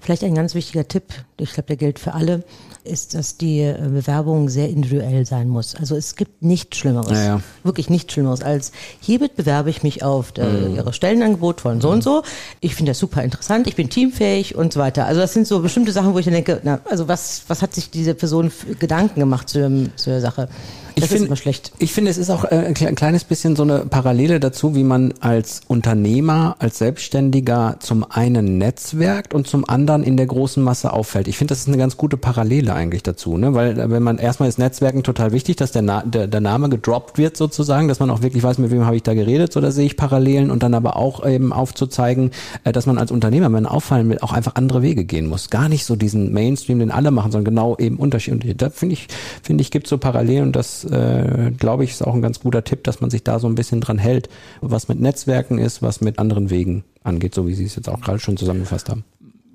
Vielleicht 0.00 0.22
ein 0.22 0.34
ganz 0.34 0.54
wichtiger 0.54 0.86
Tipp, 0.86 1.04
ich 1.38 1.52
glaube, 1.52 1.66
der 1.66 1.76
gilt 1.76 1.98
für 1.98 2.14
alle, 2.14 2.44
ist, 2.84 3.14
dass 3.14 3.36
die 3.36 3.60
äh, 3.62 3.74
Bewerbung 3.80 4.48
sehr 4.48 4.68
individuell 4.68 5.26
sein 5.26 5.48
muss. 5.48 5.74
Also 5.74 5.96
es 5.96 6.14
gibt 6.14 6.42
nichts 6.42 6.76
Schlimmeres, 6.78 7.18
Ja, 7.18 7.24
ja. 7.24 7.40
wirklich 7.64 7.90
nichts 7.90 8.12
Schlimmeres 8.12 8.42
als 8.42 8.70
hiermit 9.00 9.34
bewerbe 9.34 9.70
ich 9.70 9.82
mich 9.82 10.04
auf 10.04 10.30
der, 10.32 10.46
Mhm. 10.46 10.76
Ihre 10.76 10.92
Stellenangebot 10.92 11.60
von 11.62 11.80
so 11.80 11.90
und 11.90 12.02
so. 12.04 12.22
Ich 12.60 12.76
finde 12.76 12.90
das 12.90 12.98
super 13.00 13.24
interessant, 13.24 13.66
ich 13.66 13.74
bin 13.74 13.90
teamfähig 13.90 14.54
und 14.54 14.72
so 14.72 14.78
weiter. 14.78 15.06
Also 15.06 15.20
das 15.20 15.32
sind 15.32 15.48
so 15.48 15.60
bestimmte 15.60 15.90
Sachen, 15.90 16.14
wo 16.14 16.18
ich 16.20 16.24
dann 16.26 16.34
denke, 16.34 16.60
na, 16.62 16.78
also 16.84 17.08
was, 17.08 17.42
was 17.48 17.62
hat 17.62 17.74
sich 17.74 17.90
diese 17.90 18.14
Person 18.14 18.50
für 18.50 18.74
Gedanken 18.76 19.18
gemacht 19.18 19.48
zu, 19.48 19.58
dem, 19.58 19.90
zu 19.96 20.10
der 20.10 20.20
Sache? 20.20 20.48
Das 20.94 21.04
ich 21.06 21.10
ist 21.10 21.16
find- 21.18 21.26
immer 21.26 21.36
schlecht. 21.36 21.72
Ich 21.78 21.92
finde, 21.92 22.10
es 22.10 22.16
ist 22.16 22.30
auch 22.30 22.44
äh, 22.44 22.48
ein 22.66 22.74
kleines 22.94 23.24
bisschen 23.24 23.54
so 23.56 23.64
eine 23.64 23.80
Parallele 23.80 24.40
dazu, 24.40 24.74
wie 24.74 24.84
man 24.84 25.12
als 25.20 25.60
Unternehmer, 25.66 26.56
als 26.58 26.78
Selbstständiger 26.78 27.76
zum 27.80 28.08
einen 28.10 28.56
netzwerkt 28.58 29.34
und 29.34 29.46
zum 29.46 29.55
anderen 29.64 30.02
in 30.02 30.16
der 30.16 30.26
großen 30.26 30.62
Masse 30.62 30.92
auffällt. 30.92 31.28
Ich 31.28 31.38
finde, 31.38 31.52
das 31.52 31.60
ist 31.60 31.68
eine 31.68 31.78
ganz 31.78 31.96
gute 31.96 32.16
Parallele 32.16 32.74
eigentlich 32.74 33.02
dazu, 33.02 33.36
ne? 33.36 33.54
weil 33.54 33.78
äh, 33.78 33.90
wenn 33.90 34.02
man 34.02 34.18
erstmal 34.18 34.48
ist 34.48 34.58
Netzwerken 34.58 35.02
total 35.02 35.32
wichtig, 35.32 35.56
dass 35.56 35.72
der, 35.72 35.82
Na 35.82 36.02
der, 36.02 36.26
der 36.26 36.40
Name 36.40 36.68
gedroppt 36.68 37.18
wird 37.18 37.36
sozusagen, 37.36 37.88
dass 37.88 38.00
man 38.00 38.10
auch 38.10 38.22
wirklich 38.22 38.42
weiß, 38.42 38.58
mit 38.58 38.70
wem 38.70 38.84
habe 38.84 38.96
ich 38.96 39.02
da 39.02 39.14
geredet, 39.14 39.52
so 39.52 39.60
da 39.60 39.70
sehe 39.70 39.86
ich 39.86 39.96
Parallelen 39.96 40.50
und 40.50 40.62
dann 40.62 40.74
aber 40.74 40.96
auch 40.96 41.26
eben 41.26 41.52
aufzuzeigen, 41.52 42.30
äh, 42.64 42.72
dass 42.72 42.86
man 42.86 42.98
als 42.98 43.10
Unternehmer, 43.10 43.46
wenn 43.46 43.52
man 43.52 43.66
auffallen 43.66 44.08
will, 44.08 44.18
auch 44.20 44.32
einfach 44.32 44.54
andere 44.56 44.82
Wege 44.82 45.04
gehen 45.04 45.26
muss. 45.26 45.50
Gar 45.50 45.68
nicht 45.68 45.84
so 45.84 45.96
diesen 45.96 46.32
Mainstream, 46.32 46.78
den 46.78 46.90
alle 46.90 47.10
machen, 47.10 47.32
sondern 47.32 47.52
genau 47.52 47.76
eben 47.78 47.96
Unterschiede. 47.96 48.54
Da 48.54 48.70
finde 48.70 48.94
ich, 48.94 49.08
finde 49.42 49.62
ich, 49.62 49.70
gibt 49.70 49.86
so 49.86 49.98
Parallelen 49.98 50.44
und 50.44 50.56
das, 50.56 50.84
äh, 50.84 51.52
glaube 51.58 51.84
ich, 51.84 51.90
ist 51.92 52.06
auch 52.06 52.14
ein 52.14 52.22
ganz 52.22 52.40
guter 52.40 52.64
Tipp, 52.64 52.84
dass 52.84 53.00
man 53.00 53.10
sich 53.10 53.24
da 53.24 53.38
so 53.38 53.46
ein 53.46 53.54
bisschen 53.54 53.80
dran 53.80 53.98
hält, 53.98 54.28
was 54.60 54.88
mit 54.88 55.00
Netzwerken 55.00 55.58
ist, 55.58 55.82
was 55.82 56.00
mit 56.00 56.18
anderen 56.18 56.50
Wegen 56.50 56.84
angeht, 57.06 57.34
so 57.34 57.46
wie 57.46 57.54
Sie 57.54 57.64
es 57.64 57.76
jetzt 57.76 57.88
auch 57.88 58.00
gerade 58.00 58.18
schon 58.18 58.36
zusammengefasst 58.36 58.88
haben. 58.88 59.04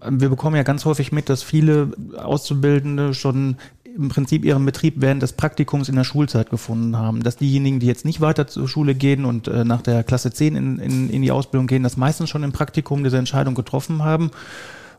Wir 0.10 0.30
bekommen 0.30 0.56
ja 0.56 0.64
ganz 0.64 0.86
häufig 0.86 1.12
mit, 1.12 1.30
dass 1.30 1.44
viele 1.44 1.92
Auszubildende 2.18 3.14
schon 3.14 3.58
im 3.96 4.10
Prinzip 4.10 4.46
ihren 4.46 4.66
Betrieb 4.66 4.96
während 4.98 5.22
des 5.22 5.34
Praktikums 5.34 5.90
in 5.90 5.96
der 5.96 6.04
Schulzeit 6.04 6.50
gefunden 6.50 6.98
haben. 6.98 7.24
Dass 7.24 7.38
diejenigen, 7.38 7.80
die 7.80 7.88
jetzt 7.88 8.06
nicht 8.06 8.22
weiter 8.22 8.48
zur 8.48 8.68
Schule 8.68 8.96
gehen 8.96 9.26
und 9.26 9.48
äh, 9.48 9.66
nach 9.66 9.82
der 9.82 10.04
Klasse 10.04 10.32
10 10.32 10.56
in, 10.56 10.80
in, 10.80 11.10
in 11.10 11.22
die 11.22 11.32
Ausbildung 11.32 11.68
gehen, 11.68 11.84
das 11.84 11.98
meistens 11.98 12.30
schon 12.30 12.44
im 12.44 12.52
Praktikum 12.52 13.04
diese 13.04 13.18
Entscheidung 13.18 13.56
getroffen 13.56 14.04
haben. 14.04 14.32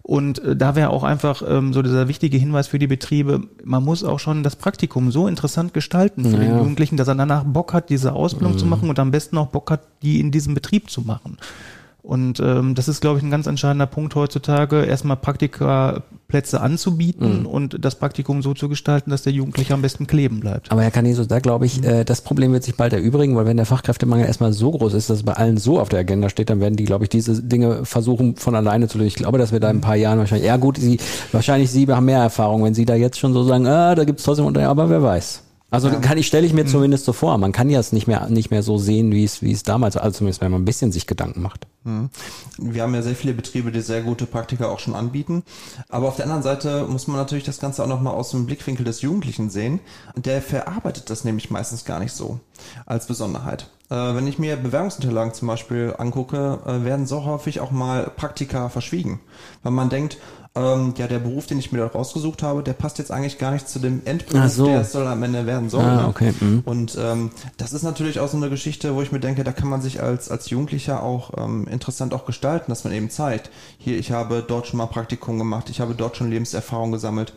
Und 0.03 0.41
äh, 0.41 0.57
da 0.57 0.75
wäre 0.75 0.91
auch 0.91 1.05
einfach 1.05 1.43
ähm, 1.47 1.73
so 1.73 1.81
dieser 1.81 2.09
wichtige 2.09 2.37
Hinweis 2.37 2.67
für 2.67 2.79
die 2.79 2.89
Betriebe, 2.89 3.43
man 3.65 3.85
muss 3.85 4.03
auch 4.03 4.19
schon 4.19 4.43
das 4.43 4.57
Praktikum 4.57 5.11
so 5.13 5.29
interessant 5.29 5.73
gestalten 5.73 6.25
für 6.25 6.37
den 6.37 6.51
Ja. 6.51 6.59
Jugendlichen, 6.59 6.97
dass 6.97 7.09
er 7.09 7.15
danach 7.15 7.45
Bock 7.45 7.73
hat, 7.73 7.89
diese 7.89 8.13
Ausbildung 8.13 8.59
zu 8.59 8.67
machen 8.67 8.89
und 8.89 8.99
am 8.99 9.13
besten 9.13 9.39
auch 9.39 9.47
Bock 9.47 9.71
hat, 9.71 9.83
die 10.03 10.19
in 10.19 10.33
diesem 10.33 10.55
Betrieb 10.55 10.91
zu 10.91 11.03
machen. 11.03 11.39
Und 12.03 12.41
ähm, 12.41 12.75
das 12.75 12.89
ist, 12.89 13.01
glaube 13.01 13.19
ich, 13.19 13.25
ein 13.25 13.31
ganz 13.31 13.47
entscheidender 13.47 13.87
Punkt 13.87 14.17
heutzutage, 14.17 14.85
erstmal 14.85 15.17
Praktikaplätze 15.17 16.61
anzubieten 16.61 17.47
und 17.47 17.85
das 17.85 17.95
Praktikum 17.95 18.43
so 18.43 18.55
zu 18.55 18.69
gestalten, 18.69 19.11
dass 19.11 19.23
der 19.23 19.33
Jugendliche 19.33 19.73
am 19.73 19.83
besten 19.83 20.09
kleben 20.09 20.41
bleibt. 20.41 20.73
Aber 20.73 20.83
Herr 20.83 20.91
Caneso, 20.91 21.25
da 21.25 21.39
glaube 21.39 21.67
ich, 21.67 21.85
äh, 21.85 22.03
das 22.03 22.23
Problem 22.23 22.53
wird 22.53 22.65
sich 22.65 22.75
bald 22.75 22.93
erübrigen, 22.93 23.37
weil 23.37 23.47
wenn 23.47 23.57
der 23.57 23.67
Fachkräftemangel 23.67 24.27
erstmal 24.27 24.53
so 24.53 24.73
groß 24.73 24.95
ist, 24.95 25.11
dass 25.11 25.19
es 25.19 25.23
bei 25.23 25.35
allen 25.35 25.59
so 25.59 25.79
auf 25.79 25.91
der 25.91 26.01
Agenda 26.01 26.29
steht, 26.29 26.51
dann 26.51 26.59
werden 26.59 26.75
die, 26.75 26.85
glaube 26.85 27.05
ich, 27.05 27.09
diese 27.09 27.41
Dinge 27.41 27.85
versuchen 27.85 28.35
von 28.35 28.57
alleine 28.57 28.89
zu 28.89 28.99
lösen. 28.99 29.09
Ich 29.09 29.15
glaube, 29.15 29.39
dass 29.39 29.53
wir 29.53 29.61
da 29.61 29.71
in 29.71 29.77
ein 29.77 29.81
paar 29.81 29.95
Jahren 29.95 30.19
wahrscheinlich, 30.19 30.49
ja 30.49 30.57
gut, 30.57 30.79
Sie, 30.79 30.99
wahrscheinlich 31.31 31.71
Sie 31.71 31.87
haben 31.87 32.07
mehr 32.07 32.19
Erfahrung, 32.19 32.65
wenn 32.65 32.75
Sie 32.75 32.85
da 32.85 32.97
jetzt 32.97 33.21
schon 33.21 33.33
so 33.33 33.45
sagen, 33.45 33.69
ah, 33.69 33.95
da 33.95 34.03
gibt 34.03 34.19
es 34.19 34.25
trotzdem 34.25 34.43
aber 34.57 34.91
wer 34.91 35.03
weiß. 35.03 35.43
Also 35.73 35.91
kann 35.91 36.19
ich, 36.19 36.27
stelle 36.27 36.47
ich 36.47 36.53
mir 36.53 36.67
zumindest 36.67 37.07
so 37.07 37.15
vor. 37.15 37.39
Man 37.39 37.51
kann 37.51 37.71
ja 37.71 37.81
es 37.81 37.93
nicht 37.93 38.07
mehr, 38.07 38.29
nicht 38.29 38.51
mehr 38.51 38.63
so 38.63 38.77
sehen, 38.77 39.11
wie 39.11 39.25
es, 39.25 39.41
wie 39.41 39.53
es 39.53 39.63
damals 39.63 39.95
war. 39.95 40.03
Also 40.03 40.19
zumindest, 40.19 40.43
wenn 40.43 40.53
man 40.53 40.61
ein 40.61 40.67
bisschen 40.67 40.93
sich 40.93 41.07
Gedanken 41.07 41.41
macht. 41.41 41.67
Wir 42.59 42.83
haben 42.83 42.95
ja 42.95 43.03
sehr 43.03 43.17
viele 43.17 43.33
Betriebe, 43.33 43.73
die 43.73 43.81
sehr 43.81 44.03
gute 44.03 44.27
Praktika 44.27 44.67
auch 44.67 44.79
schon 44.79 44.95
anbieten. 44.95 45.43
Aber 45.89 46.09
auf 46.09 46.17
der 46.17 46.27
anderen 46.27 46.43
Seite 46.43 46.87
muss 46.87 47.09
man 47.09 47.17
natürlich 47.17 47.45
das 47.45 47.59
Ganze 47.59 47.83
auch 47.83 47.89
nochmal 47.89 48.15
aus 48.15 48.33
dem 48.33 48.45
Blickwinkel 48.45 48.85
des 48.85 49.01
Jugendlichen 49.01 49.49
sehen. 49.49 49.81
Der 50.15 50.43
verarbeitet 50.43 51.09
das 51.09 51.25
nämlich 51.25 51.51
meistens 51.51 51.87
gar 51.87 52.01
nicht 52.01 52.13
so 52.13 52.39
als 52.85 53.07
Besonderheit. 53.07 53.69
Äh, 53.91 54.15
wenn 54.15 54.27
ich 54.27 54.39
mir 54.39 54.57
Bewerbungsunterlagen 54.57 55.35
zum 55.35 55.49
Beispiel 55.49 55.95
angucke, 55.99 56.61
äh, 56.67 56.85
werden 56.85 57.07
so 57.07 57.25
häufig 57.25 57.61
auch 57.61 57.71
mal 57.71 58.13
Praktika 58.15 58.69
verschwiegen. 58.69 59.21
Weil 59.63 59.73
man 59.73 59.89
denkt, 59.89 60.19
ähm, 60.55 60.93
ja, 60.99 61.07
der 61.07 61.19
Beruf, 61.19 61.47
den 61.47 61.59
ich 61.59 61.73
mir 61.73 61.79
da 61.79 61.87
rausgesucht 61.87 62.43
habe, 62.43 62.63
der 62.63 62.75
passt 62.75 62.99
jetzt 62.99 63.11
eigentlich 63.11 63.39
gar 63.39 63.53
nicht 63.53 63.69
zu 63.69 63.79
dem 63.79 64.03
Endberuf, 64.05 64.51
so. 64.51 64.67
der 64.67 64.83
es 64.83 64.93
soll 64.93 65.07
am 65.07 65.23
Ende 65.23 65.47
werden 65.47 65.71
soll. 65.71 65.83
Ah, 65.83 66.03
ne? 66.03 66.09
okay, 66.09 66.35
mhm. 66.39 66.63
Und 66.67 66.99
ähm, 67.01 67.31
das 67.57 67.73
ist 67.73 67.83
natürlich 67.83 68.21
auch 68.21 68.29
so 68.29 68.37
eine 68.37 68.51
Geschichte, 68.51 68.95
wo 68.95 69.01
ich 69.01 69.13
mir 69.13 69.21
denke, 69.21 69.45
da 69.45 69.53
kann 69.53 69.69
man 69.69 69.81
sich 69.81 70.03
als, 70.03 70.31
als 70.31 70.51
Jugendlicher 70.51 71.03
auch 71.03 71.31
ähm, 71.39 71.67
interessant 71.69 72.13
auch 72.13 72.27
gestalten, 72.27 72.71
dass 72.71 72.85
man 72.85 72.93
eben 72.93 73.09
zeigt, 73.09 73.51
hier, 73.79 73.99
ich 73.99 74.13
habe 74.13 74.45
dort 74.47 74.67
schon 74.67 74.77
mal 74.77 74.87
Praktikum 74.87 75.39
gemacht, 75.39 75.71
ich 75.71 75.81
habe 75.81 75.95
dort 75.95 76.19
schon 76.19 76.31
Lebenserfahrung 76.31 76.93
gesammelt. 76.93 77.33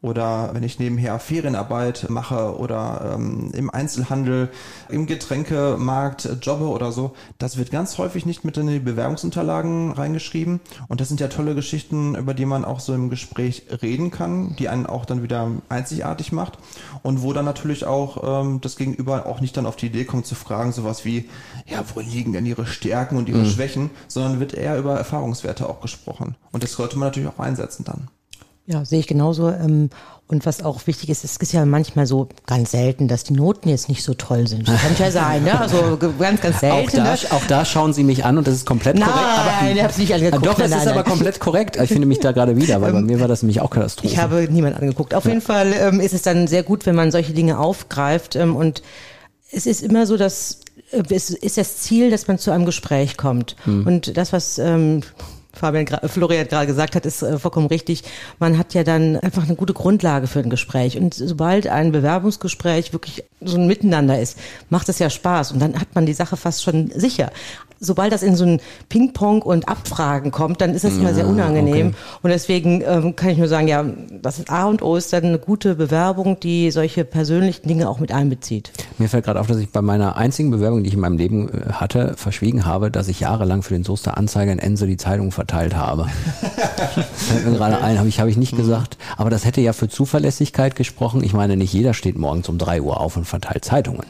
Oder 0.00 0.50
wenn 0.52 0.62
ich 0.62 0.78
nebenher 0.78 1.18
Ferienarbeit 1.18 2.06
mache 2.08 2.56
oder 2.56 3.14
ähm, 3.16 3.50
im 3.52 3.68
Einzelhandel, 3.68 4.48
im 4.88 5.06
Getränkemarkt 5.06 6.28
jobbe 6.40 6.66
oder 6.66 6.92
so, 6.92 7.14
das 7.38 7.56
wird 7.56 7.72
ganz 7.72 7.98
häufig 7.98 8.24
nicht 8.24 8.44
mit 8.44 8.56
in 8.56 8.68
die 8.68 8.78
Bewerbungsunterlagen 8.78 9.90
reingeschrieben. 9.90 10.60
Und 10.86 11.00
das 11.00 11.08
sind 11.08 11.18
ja 11.18 11.26
tolle 11.26 11.56
Geschichten, 11.56 12.14
über 12.14 12.32
die 12.32 12.46
man 12.46 12.64
auch 12.64 12.78
so 12.78 12.94
im 12.94 13.10
Gespräch 13.10 13.64
reden 13.82 14.12
kann, 14.12 14.54
die 14.56 14.68
einen 14.68 14.86
auch 14.86 15.04
dann 15.04 15.24
wieder 15.24 15.50
einzigartig 15.68 16.30
macht. 16.30 16.58
Und 17.02 17.22
wo 17.22 17.32
dann 17.32 17.44
natürlich 17.44 17.84
auch 17.84 18.44
ähm, 18.44 18.60
das 18.60 18.76
Gegenüber 18.76 19.26
auch 19.26 19.40
nicht 19.40 19.56
dann 19.56 19.66
auf 19.66 19.74
die 19.74 19.86
Idee 19.86 20.04
kommt 20.04 20.26
zu 20.26 20.36
fragen, 20.36 20.70
sowas 20.70 21.04
wie, 21.04 21.28
ja, 21.66 21.82
wo 21.92 21.98
liegen 21.98 22.32
denn 22.32 22.46
ihre 22.46 22.66
Stärken 22.66 23.16
und 23.16 23.28
ihre 23.28 23.44
Schwächen, 23.46 23.90
sondern 24.06 24.38
wird 24.38 24.54
eher 24.54 24.78
über 24.78 24.96
Erfahrungswerte 24.96 25.68
auch 25.68 25.80
gesprochen. 25.80 26.36
Und 26.52 26.62
das 26.62 26.72
sollte 26.72 26.96
man 26.98 27.08
natürlich 27.08 27.28
auch 27.28 27.40
einsetzen 27.40 27.84
dann. 27.84 28.08
Ja, 28.70 28.84
sehe 28.84 29.00
ich 29.00 29.06
genauso. 29.06 29.48
Ähm, 29.48 29.88
und 30.26 30.44
was 30.44 30.62
auch 30.62 30.86
wichtig 30.86 31.08
ist, 31.08 31.24
es 31.24 31.38
ist 31.38 31.52
ja 31.54 31.64
manchmal 31.64 32.06
so 32.06 32.28
ganz 32.46 32.72
selten, 32.72 33.08
dass 33.08 33.24
die 33.24 33.32
Noten 33.32 33.70
jetzt 33.70 33.88
nicht 33.88 34.02
so 34.02 34.12
toll 34.12 34.46
sind. 34.46 34.68
Das 34.68 34.82
kann 34.82 34.94
ja 34.98 35.10
sein, 35.10 35.42
ne? 35.42 35.58
Also 35.58 35.96
ganz, 36.18 36.42
ganz 36.42 36.60
selten. 36.60 36.86
Auch 36.86 36.90
da, 36.90 37.02
ne? 37.04 37.18
auch 37.30 37.46
da 37.48 37.64
schauen 37.64 37.94
Sie 37.94 38.04
mich 38.04 38.26
an 38.26 38.36
und 38.36 38.46
das 38.46 38.52
ist 38.52 38.66
komplett 38.66 38.98
Nein, 38.98 39.08
korrekt. 39.08 39.26
Aber, 39.62 39.70
ich 39.72 39.82
hab's 39.82 39.96
nicht 39.96 40.12
angeguckt. 40.12 40.44
Doch, 40.44 40.58
es 40.58 40.68
Nein, 40.68 40.80
ist 40.80 40.84
nein, 40.84 40.88
aber 40.88 41.00
nein. 41.00 41.10
komplett 41.10 41.40
korrekt. 41.40 41.76
Ich 41.80 41.88
finde 41.88 42.06
mich 42.06 42.20
da 42.20 42.32
gerade 42.32 42.56
wieder, 42.56 42.82
weil 42.82 42.92
bei 42.92 43.00
mir 43.00 43.20
war 43.20 43.28
das 43.28 43.42
nämlich 43.42 43.62
auch 43.62 43.70
Katastrophe. 43.70 44.06
Ich 44.06 44.18
habe 44.18 44.46
niemand 44.50 44.76
angeguckt. 44.76 45.14
Auf 45.14 45.24
jeden 45.24 45.40
Fall 45.40 45.72
ähm, 45.72 46.00
ist 46.00 46.12
es 46.12 46.20
dann 46.20 46.46
sehr 46.46 46.62
gut, 46.62 46.84
wenn 46.84 46.94
man 46.94 47.10
solche 47.10 47.32
Dinge 47.32 47.58
aufgreift. 47.58 48.36
Ähm, 48.36 48.54
und 48.54 48.82
es 49.50 49.64
ist 49.64 49.82
immer 49.82 50.04
so, 50.04 50.18
dass 50.18 50.60
äh, 50.90 51.02
es 51.08 51.30
ist 51.30 51.56
das 51.56 51.78
Ziel, 51.78 52.10
dass 52.10 52.28
man 52.28 52.38
zu 52.38 52.50
einem 52.50 52.66
Gespräch 52.66 53.16
kommt. 53.16 53.56
Und 53.64 54.14
das, 54.18 54.34
was 54.34 54.58
ähm, 54.58 55.00
Fabian, 55.58 55.84
gra- 55.84 56.06
Florian 56.08 56.46
gerade 56.48 56.66
gesagt 56.66 56.94
hat, 56.94 57.04
ist 57.06 57.22
äh, 57.22 57.38
vollkommen 57.38 57.66
richtig. 57.66 58.04
Man 58.38 58.56
hat 58.58 58.74
ja 58.74 58.84
dann 58.84 59.16
einfach 59.16 59.44
eine 59.44 59.56
gute 59.56 59.72
Grundlage 59.74 60.26
für 60.26 60.38
ein 60.40 60.50
Gespräch. 60.50 60.96
Und 60.98 61.14
sobald 61.14 61.66
ein 61.66 61.92
Bewerbungsgespräch 61.92 62.92
wirklich 62.92 63.24
so 63.40 63.56
ein 63.56 63.66
Miteinander 63.66 64.18
ist, 64.20 64.38
macht 64.70 64.88
es 64.88 64.98
ja 64.98 65.10
Spaß. 65.10 65.52
Und 65.52 65.60
dann 65.60 65.74
hat 65.80 65.94
man 65.94 66.06
die 66.06 66.14
Sache 66.14 66.36
fast 66.36 66.62
schon 66.62 66.90
sicher. 66.94 67.30
Sobald 67.80 68.12
das 68.12 68.24
in 68.24 68.34
so 68.34 68.44
ein 68.44 68.60
Ping-Pong 68.88 69.40
und 69.42 69.68
Abfragen 69.68 70.32
kommt, 70.32 70.60
dann 70.60 70.74
ist 70.74 70.82
das 70.84 70.96
immer 70.96 71.14
sehr 71.14 71.28
unangenehm. 71.28 71.88
okay. 71.88 71.96
Und 72.22 72.30
deswegen 72.30 72.82
ähm, 72.84 73.14
kann 73.14 73.30
ich 73.30 73.38
nur 73.38 73.46
sagen, 73.46 73.68
ja, 73.68 73.84
das 74.20 74.40
ist 74.40 74.50
A 74.50 74.64
und 74.66 74.82
O 74.82 74.96
ist 74.96 75.12
dann 75.12 75.24
eine 75.24 75.38
gute 75.38 75.76
Bewerbung, 75.76 76.40
die 76.40 76.72
solche 76.72 77.04
persönlichen 77.04 77.68
Dinge 77.68 77.88
auch 77.88 78.00
mit 78.00 78.10
einbezieht. 78.10 78.72
Mir 78.98 79.08
fällt 79.08 79.26
gerade 79.26 79.38
auf, 79.38 79.46
dass 79.46 79.58
ich 79.58 79.70
bei 79.70 79.80
meiner 79.80 80.16
einzigen 80.16 80.50
Bewerbung, 80.50 80.82
die 80.82 80.88
ich 80.88 80.94
in 80.94 81.00
meinem 81.00 81.18
Leben 81.18 81.50
äh, 81.50 81.72
hatte, 81.74 82.14
verschwiegen 82.16 82.66
habe, 82.66 82.90
dass 82.90 83.06
ich 83.06 83.20
jahrelang 83.20 83.62
für 83.62 83.74
den 83.74 83.84
Soester 83.84 84.18
Anzeiger 84.18 84.50
in 84.50 84.58
Ense 84.58 84.88
die 84.88 84.96
Zeitung 84.96 85.30
verteilt 85.48 85.74
habe. 85.74 86.06
fällt 87.14 87.46
mir 87.46 87.56
gerade 87.56 87.80
ein, 87.80 87.98
habe 87.98 88.08
ich, 88.08 88.20
habe 88.20 88.28
ich 88.28 88.36
nicht 88.36 88.54
gesagt. 88.54 88.98
Aber 89.16 89.30
das 89.30 89.46
hätte 89.46 89.62
ja 89.62 89.72
für 89.72 89.88
Zuverlässigkeit 89.88 90.76
gesprochen. 90.76 91.24
Ich 91.24 91.32
meine, 91.32 91.56
nicht 91.56 91.72
jeder 91.72 91.94
steht 91.94 92.18
morgens 92.18 92.48
um 92.50 92.58
drei 92.58 92.82
Uhr 92.82 93.00
auf 93.00 93.16
und 93.16 93.24
verteilt 93.24 93.64
Zeitungen. 93.64 94.04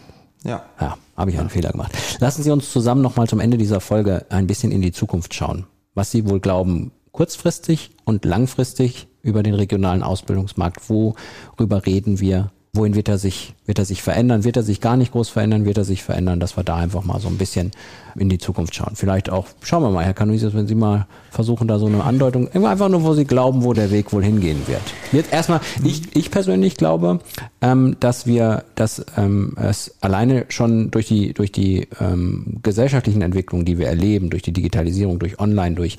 Ja. 0.44 0.64
Ja, 0.81 0.98
habe 1.16 1.31
ich 1.31 1.38
einen 1.38 1.51
Fehler 1.51 1.70
gemacht. 1.70 1.92
Lassen 2.18 2.42
Sie 2.42 2.51
uns 2.51 2.72
zusammen 2.72 3.03
nochmal 3.03 3.29
zum 3.29 3.38
Ende 3.38 3.57
dieser 3.57 3.81
Folge 3.81 4.27
ein 4.31 4.48
bisschen 4.48 4.72
in 4.72 4.81
die 4.81 4.92
Zukunft 4.92 5.33
schauen. 5.33 5.66
Was 5.94 6.11
Sie 6.11 6.29
wohl 6.29 6.40
glauben, 6.40 6.90
kurzfristig 7.12 7.90
und 8.05 8.24
langfristig 8.24 9.07
über 9.22 9.42
den 9.44 9.55
regionalen 9.55 10.03
Ausbildungsmarkt, 10.03 10.90
worüber 10.90 11.87
reden 11.87 12.18
wir? 12.20 12.51
Wohin 12.72 12.94
wird 12.94 13.09
er 13.09 13.18
sich, 13.18 13.54
wird 13.66 13.78
er 13.78 13.85
sich 13.85 14.02
verändern? 14.02 14.44
Wird 14.44 14.57
er 14.57 14.62
sich 14.62 14.81
gar 14.81 14.96
nicht 14.96 15.12
groß 15.12 15.28
verändern? 15.31 15.64
Wird 15.64 15.78
er 15.78 15.85
sich 15.85 16.02
verändern? 16.02 16.38
Dass 16.40 16.57
wir 16.57 16.64
da 16.64 16.76
einfach 16.76 17.04
mal 17.04 17.20
so 17.20 17.28
ein 17.28 17.38
bisschen 17.38 17.72
in 18.18 18.28
die 18.28 18.38
Zukunft 18.38 18.74
schauen. 18.74 18.92
Vielleicht 18.94 19.31
auch, 19.31 19.46
schauen 19.62 19.83
wir 19.83 19.90
mal, 19.90 20.04
Herr 20.04 20.14
Kanuisius, 20.14 20.54
wenn 20.54 20.66
Sie 20.66 20.74
mal 20.74 21.07
versuchen, 21.31 21.68
da 21.68 21.78
so 21.78 21.87
eine 21.87 22.02
Andeutung, 22.04 22.48
einfach 22.52 22.88
nur, 22.88 23.02
wo 23.02 23.14
Sie 23.14 23.24
glauben, 23.24 23.64
wo 23.64 23.72
der 23.72 23.90
Weg 23.90 24.12
wohl 24.12 24.24
hingehen 24.24 24.62
wird. 24.66 24.83
Jetzt 25.12 25.33
erstmal, 25.33 25.61
ich, 25.85 26.16
ich 26.16 26.31
persönlich 26.31 26.76
glaube, 26.76 27.20
ähm, 27.61 27.96
dass 28.00 28.26
wir, 28.26 28.64
dass 28.74 29.04
ähm, 29.16 29.54
es 29.57 29.94
alleine 30.00 30.46
schon 30.48 30.90
durch 30.90 31.07
die, 31.07 31.33
durch 31.33 31.52
die 31.52 31.88
ähm, 32.00 32.59
gesellschaftlichen 32.62 33.22
Entwicklungen, 33.22 33.64
die 33.64 33.78
wir 33.78 33.87
erleben, 33.87 34.31
durch 34.31 34.42
die 34.42 34.52
Digitalisierung, 34.52 35.18
durch 35.18 35.38
Online, 35.38 35.74
durch 35.74 35.98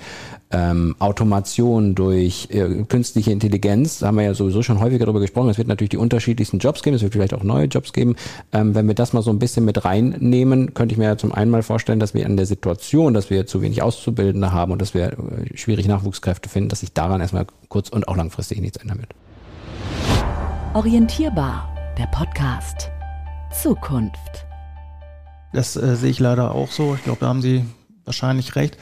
ähm, 0.52 0.96
Automation, 1.00 1.96
durch 1.96 2.50
äh, 2.52 2.84
künstliche 2.88 3.32
Intelligenz, 3.32 4.00
da 4.00 4.08
haben 4.08 4.18
wir 4.18 4.24
ja 4.24 4.34
sowieso 4.34 4.64
schon 4.64 4.80
häufiger 4.80 5.06
darüber 5.06 5.20
gesprochen, 5.20 5.50
es 5.50 5.58
wird 5.58 5.68
natürlich 5.68 5.92
die 5.92 5.98
unterschiedlichsten 5.98 6.59
Jobs 6.60 6.84
geben, 6.84 6.96
es 6.96 7.02
wird 7.02 7.14
vielleicht 7.14 7.34
auch 7.34 7.44
neue 7.44 7.66
Jobs 7.66 7.94
geben. 7.94 8.16
Ähm, 8.52 8.76
wenn 8.76 8.88
wir 8.88 8.96
das 8.96 9.14
mal 9.14 9.22
so 9.22 9.32
ein 9.32 9.40
bisschen 9.40 9.66
mit 9.66 9.84
reinnehmen, 9.84 10.74
könnte 10.74 10.94
ich 10.94 11.00
mir 11.00 11.06
ja 11.06 11.18
zum 11.18 11.32
einen 11.32 11.52
mal 11.52 11.64
vorstellen, 11.64 12.00
dass 12.00 12.14
wir 12.14 12.26
in 12.26 12.38
der 12.38 12.46
Situation, 12.46 13.14
dass 13.14 13.30
wir 13.30 13.48
zu 13.48 13.62
wenig 13.62 13.82
Auszubildende 13.82 14.52
haben 14.52 14.72
und 14.72 14.82
dass 14.82 14.94
wir 14.94 15.14
äh, 15.14 15.58
schwierig 15.58 15.88
Nachwuchskräfte 15.88 16.50
finden, 16.50 16.70
dass 16.70 16.82
sich 16.82 16.94
daran 16.94 17.22
erstmal 17.22 17.48
kurz- 17.68 17.90
und 17.90 18.08
auch 18.08 18.16
langfristig 18.16 18.62
nichts 18.62 18.78
ändern 18.78 19.00
wird. 19.00 19.10
Orientierbar, 20.74 21.76
der 21.98 22.08
Podcast. 22.08 22.92
Zukunft. 23.52 24.46
Das 25.54 25.76
äh, 25.76 25.96
sehe 25.96 26.12
ich 26.12 26.20
leider 26.20 26.54
auch 26.54 26.70
so. 26.70 26.94
Ich 26.94 27.04
glaube, 27.04 27.20
da 27.22 27.28
haben 27.28 27.42
Sie 27.42 27.66
wahrscheinlich 28.06 28.56
recht. 28.56 28.78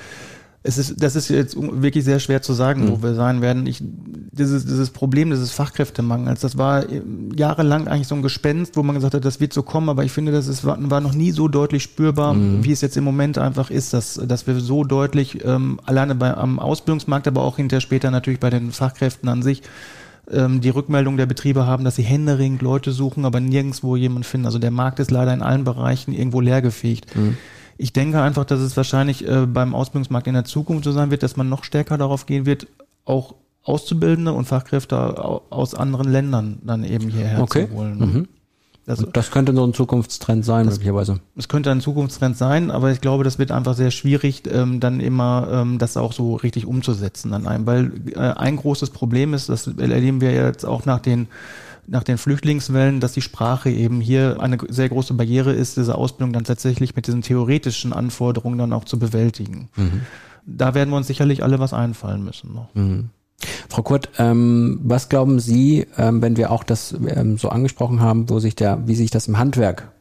Es 0.63 0.78
ist, 0.78 1.02
das 1.02 1.15
ist 1.15 1.30
jetzt 1.30 1.56
wirklich 1.56 2.04
sehr 2.04 2.20
schwer 2.20 2.41
zu 2.41 2.52
sagen, 2.52 2.89
wo 2.91 3.02
wir 3.02 3.13
sein 3.13 3.41
werden. 3.41 3.67
Ich, 3.67 3.82
dieses, 3.82 4.65
dieses 4.65 4.89
Problem 4.89 5.30
dieses 5.30 5.52
Fachkräftemangels, 5.52 6.41
das 6.41 6.58
war 6.58 6.89
äh, 6.89 7.02
jahrelang 7.36 7.88
eigentlich 7.88 8.08
so 8.08 8.15
ein 8.15 8.22
Gespenst, 8.22 8.76
wo 8.76 8.84
man 8.84 8.96
gesagt 8.96 9.13
hat, 9.13 9.24
das 9.24 9.39
wird 9.39 9.54
so 9.54 9.63
kommen, 9.63 9.88
aber 9.88 10.04
ich 10.04 10.12
finde, 10.12 10.32
das 10.32 10.48
ist, 10.48 10.65
war, 10.65 10.78
noch 10.78 11.13
nie 11.13 11.32
so 11.32 11.48
deutlich 11.48 11.84
spürbar, 11.84 12.36
wie 12.36 12.72
es 12.72 12.82
jetzt 12.82 12.98
im 12.98 13.04
Moment 13.04 13.38
einfach 13.38 13.70
ist, 13.70 13.93
dass, 13.93 14.15
dass 14.15 14.46
wir 14.48 14.60
so 14.60 14.84
deutlich 14.84 15.46
ähm, 15.46 15.80
alleine 15.86 16.15
bei, 16.15 16.36
am 16.36 16.60
Ausbildungsmarkt, 16.60 17.28
aber 17.28 17.43
auch 17.43 17.58
hinterher 17.58 17.82
später 17.82 18.12
natürlich 18.12 18.39
bei 18.39 18.50
den 18.50 18.72
Fachkräften 18.72 19.30
an 19.30 19.43
sich, 19.43 19.62
ähm, 20.32 20.62
die 20.62 20.70
Rückmeldung 20.70 21.17
der 21.17 21.26
Betriebe 21.26 21.65
haben, 21.65 21.84
dass 21.84 21.96
sie 21.96 22.04
händeringend 22.04 22.62
Leute 22.62 22.91
suchen, 22.91 23.26
aber 23.26 23.39
nirgendwo 23.39 23.96
jemanden 23.96 24.24
finden. 24.24 24.46
Also 24.46 24.60
der 24.60 24.72
Markt 24.72 25.00
ist 25.00 25.12
leider 25.12 25.34
in 25.34 25.41
allen 25.41 25.63
Bereichen 25.63 26.13
irgendwo 26.13 26.41
leergefegt. 26.41 27.15
Ich 27.78 27.94
denke 27.94 28.22
einfach, 28.22 28.46
dass 28.46 28.60
es 28.60 28.76
wahrscheinlich 28.76 29.28
äh, 29.28 29.46
beim 29.46 29.76
Ausbildungsmarkt 29.76 30.28
in 30.28 30.34
der 30.34 30.46
Zukunft 30.46 30.84
so 30.86 30.92
sein 30.92 31.12
wird, 31.12 31.24
dass 31.24 31.38
man 31.38 31.48
noch 31.50 31.63
stärker 31.63 31.98
darauf 31.98 32.26
gehen 32.26 32.46
wird, 32.46 32.68
auch 33.06 33.36
Auszubildende 33.63 34.32
und 34.34 34.46
Fachkräfte 34.46 34.98
au- 35.24 35.42
aus 35.50 35.76
anderen 35.76 36.10
Ländern 36.10 36.60
dann 36.63 36.84
eben 36.84 37.10
hierher 37.10 37.42
Okay. 37.42 37.68
zu 37.68 37.74
holen. 37.76 37.98
Mhm. 38.00 38.28
Also, 38.90 39.06
das 39.06 39.32
könnte 39.32 39.54
so 39.54 39.66
ein 39.66 39.74
Zukunftstrend 39.74 40.46
sein, 40.46 40.66
möglicherweise. 40.68 41.20
es 41.36 41.50
könnte 41.50 41.70
ein 41.72 41.82
Zukunftstrend 41.82 42.38
sein, 42.38 42.72
aber 42.72 42.90
ich 42.92 43.02
glaube, 43.02 43.26
das 43.26 43.38
wird 43.38 43.52
einfach 43.52 43.74
sehr 43.76 43.92
schwierig, 43.92 44.44
ähm, 44.50 44.80
dann 44.80 45.02
immer 45.02 45.50
ähm, 45.52 45.78
das 45.78 45.98
auch 45.98 46.13
so 46.13 46.36
richtig 46.38 46.66
umzusetzen 46.66 47.34
an 47.34 47.48
einem, 47.48 47.66
weil 47.66 47.92
äh, 48.16 48.18
ein 48.18 48.56
großes 48.56 48.92
Problem 48.92 49.34
ist, 49.34 49.50
das 49.50 49.68
erleben 49.68 50.22
wir 50.22 50.32
jetzt 50.32 50.66
auch 50.66 50.86
nach 50.86 51.00
den 51.02 51.28
nach 51.88 52.04
den 52.04 52.17
Flüchtlingswellen, 52.17 53.00
dass 53.00 53.13
die 53.13 53.21
Sprache 53.21 53.69
eben 53.69 54.02
hier 54.02 54.38
eine 54.39 54.58
sehr 54.67 54.89
große 54.89 55.13
Barriere 55.13 55.54
ist, 55.54 55.78
diese 55.78 55.95
Ausbildung 55.95 56.34
dann 56.34 56.43
tatsächlich 56.43 56.95
mit 56.95 57.08
diesen 57.08 57.21
theoretischen 57.21 57.93
Anforderungen 57.93 58.58
dann 58.58 58.73
auch 58.73 58.84
zu 58.84 59.00
bewältigen. 59.00 59.69
Da 60.45 60.73
werden 60.73 60.89
wir 60.89 60.97
uns 60.97 61.08
sicherlich 61.08 61.43
alle 61.43 61.60
was 61.60 61.73
einfallen 61.73 62.23
müssen 62.23 62.54
noch. 62.54 62.69
Frau 63.69 63.84
Kurt, 63.84 64.10
ähm, 64.17 64.80
was 64.84 65.10
glauben 65.10 65.39
Sie, 65.39 65.86
ähm, 65.97 66.21
wenn 66.21 66.38
wir 66.38 66.52
auch 66.52 66.63
das 66.63 66.95
ähm, 67.08 67.38
so 67.38 67.50
angesprochen 67.50 68.00
haben, 68.00 68.30
wo 68.30 68.39
sich 68.39 68.56
der, 68.56 68.88
wie 68.88 68.95
sich 68.95 69.12
das 69.12 69.28
im 69.28 69.38
Handwerk 69.38 69.91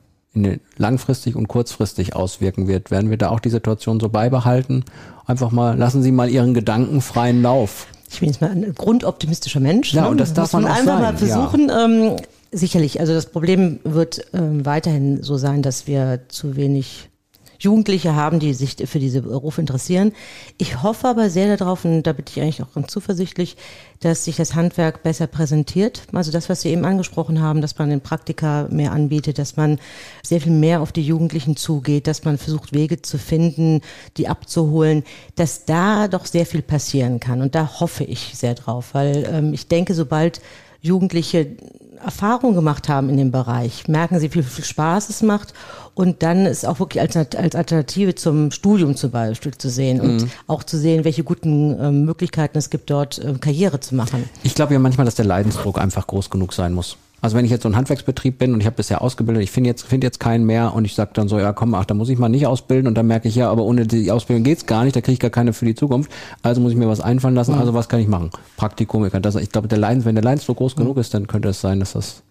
langfristig 0.76 1.34
und 1.34 1.48
kurzfristig 1.48 2.14
auswirken 2.14 2.68
wird? 2.68 2.90
Werden 2.90 3.10
wir 3.10 3.16
da 3.16 3.30
auch 3.30 3.40
die 3.40 3.50
Situation 3.50 4.00
so 4.00 4.08
beibehalten? 4.08 4.84
Einfach 5.26 5.50
mal, 5.50 5.76
lassen 5.76 6.02
Sie 6.02 6.12
mal 6.12 6.28
Ihren 6.28 6.54
Gedanken 6.54 7.00
freien 7.00 7.42
Lauf. 7.42 7.86
Ich 8.16 8.20
bin 8.20 8.30
jetzt 8.30 8.40
mal 8.40 8.50
ein 8.50 8.74
grundoptimistischer 8.74 9.60
Mensch. 9.60 9.92
Ja, 9.92 10.04
ne? 10.04 10.08
und 10.08 10.18
das 10.18 10.32
darf 10.32 10.44
muss 10.44 10.52
man 10.54 10.62
man 10.62 10.72
auch 10.72 10.76
einfach 10.78 10.92
sein, 10.94 11.02
mal 11.02 11.16
versuchen. 11.18 11.70
Ähm, 11.70 12.16
sicherlich, 12.50 12.98
also 12.98 13.12
das 13.12 13.26
Problem 13.26 13.78
wird 13.84 14.24
ähm, 14.32 14.64
weiterhin 14.64 15.22
so 15.22 15.36
sein, 15.36 15.60
dass 15.60 15.86
wir 15.86 16.20
zu 16.28 16.56
wenig 16.56 17.10
Jugendliche 17.58 18.14
haben, 18.14 18.38
die 18.38 18.54
sich 18.54 18.76
für 18.86 18.98
diese 18.98 19.22
Berufe 19.22 19.60
interessieren. 19.60 20.12
Ich 20.58 20.82
hoffe 20.82 21.08
aber 21.08 21.30
sehr 21.30 21.56
darauf, 21.56 21.84
und 21.84 22.02
da 22.02 22.12
bin 22.12 22.24
ich 22.28 22.40
eigentlich 22.40 22.62
auch 22.62 22.72
ganz 22.72 22.88
zuversichtlich, 22.88 23.56
dass 24.00 24.24
sich 24.24 24.36
das 24.36 24.54
Handwerk 24.54 25.02
besser 25.02 25.26
präsentiert. 25.26 26.02
Also 26.12 26.30
das, 26.30 26.48
was 26.48 26.60
Sie 26.60 26.70
eben 26.70 26.84
angesprochen 26.84 27.40
haben, 27.40 27.60
dass 27.60 27.78
man 27.78 27.90
den 27.90 28.00
Praktika 28.00 28.68
mehr 28.70 28.92
anbietet, 28.92 29.38
dass 29.38 29.56
man 29.56 29.78
sehr 30.22 30.40
viel 30.40 30.52
mehr 30.52 30.80
auf 30.80 30.92
die 30.92 31.02
Jugendlichen 31.02 31.56
zugeht, 31.56 32.06
dass 32.06 32.24
man 32.24 32.38
versucht, 32.38 32.74
Wege 32.74 33.02
zu 33.02 33.18
finden, 33.18 33.80
die 34.16 34.28
abzuholen, 34.28 35.02
dass 35.34 35.64
da 35.64 36.08
doch 36.08 36.26
sehr 36.26 36.46
viel 36.46 36.62
passieren 36.62 37.20
kann. 37.20 37.40
Und 37.40 37.54
da 37.54 37.80
hoffe 37.80 38.04
ich 38.04 38.32
sehr 38.34 38.54
drauf, 38.54 38.90
weil 38.92 39.28
ähm, 39.32 39.52
ich 39.52 39.68
denke, 39.68 39.94
sobald 39.94 40.40
Jugendliche 40.86 41.56
Erfahrung 42.04 42.54
gemacht 42.54 42.88
haben 42.88 43.08
in 43.08 43.16
dem 43.16 43.30
Bereich, 43.30 43.88
merken 43.88 44.18
sie, 44.20 44.32
wie 44.34 44.42
viel 44.42 44.64
Spaß 44.64 45.08
es 45.08 45.22
macht 45.22 45.54
und 45.94 46.22
dann 46.22 46.46
ist 46.46 46.66
auch 46.66 46.78
wirklich 46.78 47.00
als, 47.00 47.16
als 47.16 47.54
Alternative 47.54 48.14
zum 48.14 48.50
Studium 48.50 48.96
zum 48.96 49.10
Beispiel 49.10 49.56
zu 49.56 49.70
sehen 49.70 50.00
und 50.00 50.28
auch 50.46 50.62
zu 50.62 50.78
sehen, 50.78 51.04
welche 51.04 51.24
guten 51.24 51.76
ähm, 51.80 52.04
Möglichkeiten 52.04 52.58
es 52.58 52.70
gibt, 52.70 52.90
dort 52.90 53.18
ähm, 53.24 53.40
Karriere 53.40 53.80
zu 53.80 53.94
machen. 53.94 54.28
Ich 54.42 54.54
glaube 54.54 54.74
ja 54.74 54.78
manchmal, 54.78 55.06
dass 55.06 55.14
der 55.14 55.24
Leidensdruck 55.24 55.78
einfach 55.78 56.06
groß 56.06 56.30
genug 56.30 56.52
sein 56.52 56.74
muss. 56.74 56.96
Also 57.22 57.36
wenn 57.36 57.44
ich 57.44 57.50
jetzt 57.50 57.62
so 57.62 57.68
ein 57.68 57.76
Handwerksbetrieb 57.76 58.38
bin 58.38 58.52
und 58.52 58.60
ich 58.60 58.66
habe 58.66 58.76
bisher 58.76 59.02
ausgebildet, 59.02 59.42
ich 59.42 59.50
finde 59.50 59.68
jetzt, 59.68 59.84
finde 59.84 60.06
jetzt 60.06 60.20
keinen 60.20 60.44
mehr 60.44 60.74
und 60.74 60.84
ich 60.84 60.94
sage 60.94 61.10
dann 61.14 61.28
so, 61.28 61.38
ja 61.38 61.52
komm, 61.52 61.74
ach, 61.74 61.84
da 61.84 61.94
muss 61.94 62.08
ich 62.08 62.18
mal 62.18 62.28
nicht 62.28 62.46
ausbilden 62.46 62.86
und 62.86 62.94
dann 62.94 63.06
merke 63.06 63.26
ich 63.28 63.34
ja, 63.34 63.50
aber 63.50 63.62
ohne 63.62 63.86
die 63.86 64.10
Ausbildung 64.10 64.44
geht's 64.44 64.66
gar 64.66 64.84
nicht, 64.84 64.94
da 64.94 65.00
kriege 65.00 65.14
ich 65.14 65.20
gar 65.20 65.30
keine 65.30 65.52
für 65.52 65.64
die 65.64 65.74
Zukunft. 65.74 66.10
Also 66.42 66.60
muss 66.60 66.72
ich 66.72 66.78
mir 66.78 66.88
was 66.88 67.00
einfallen 67.00 67.34
lassen, 67.34 67.54
also 67.54 67.74
was 67.74 67.88
kann 67.88 68.00
ich 68.00 68.08
machen? 68.08 68.30
Praktikum, 68.56 69.04
ich, 69.04 69.12
kann 69.12 69.22
das, 69.22 69.34
ich 69.36 69.50
glaube, 69.50 69.66
der 69.66 69.78
Leidens, 69.78 70.04
wenn 70.04 70.14
der 70.14 70.24
Leidensdruck 70.24 70.58
groß 70.58 70.76
genug 70.76 70.98
ist, 70.98 71.14
dann 71.14 71.26
könnte 71.26 71.48
es 71.48 71.60
sein, 71.60 71.80
dass 71.80 71.94
das 71.94 72.22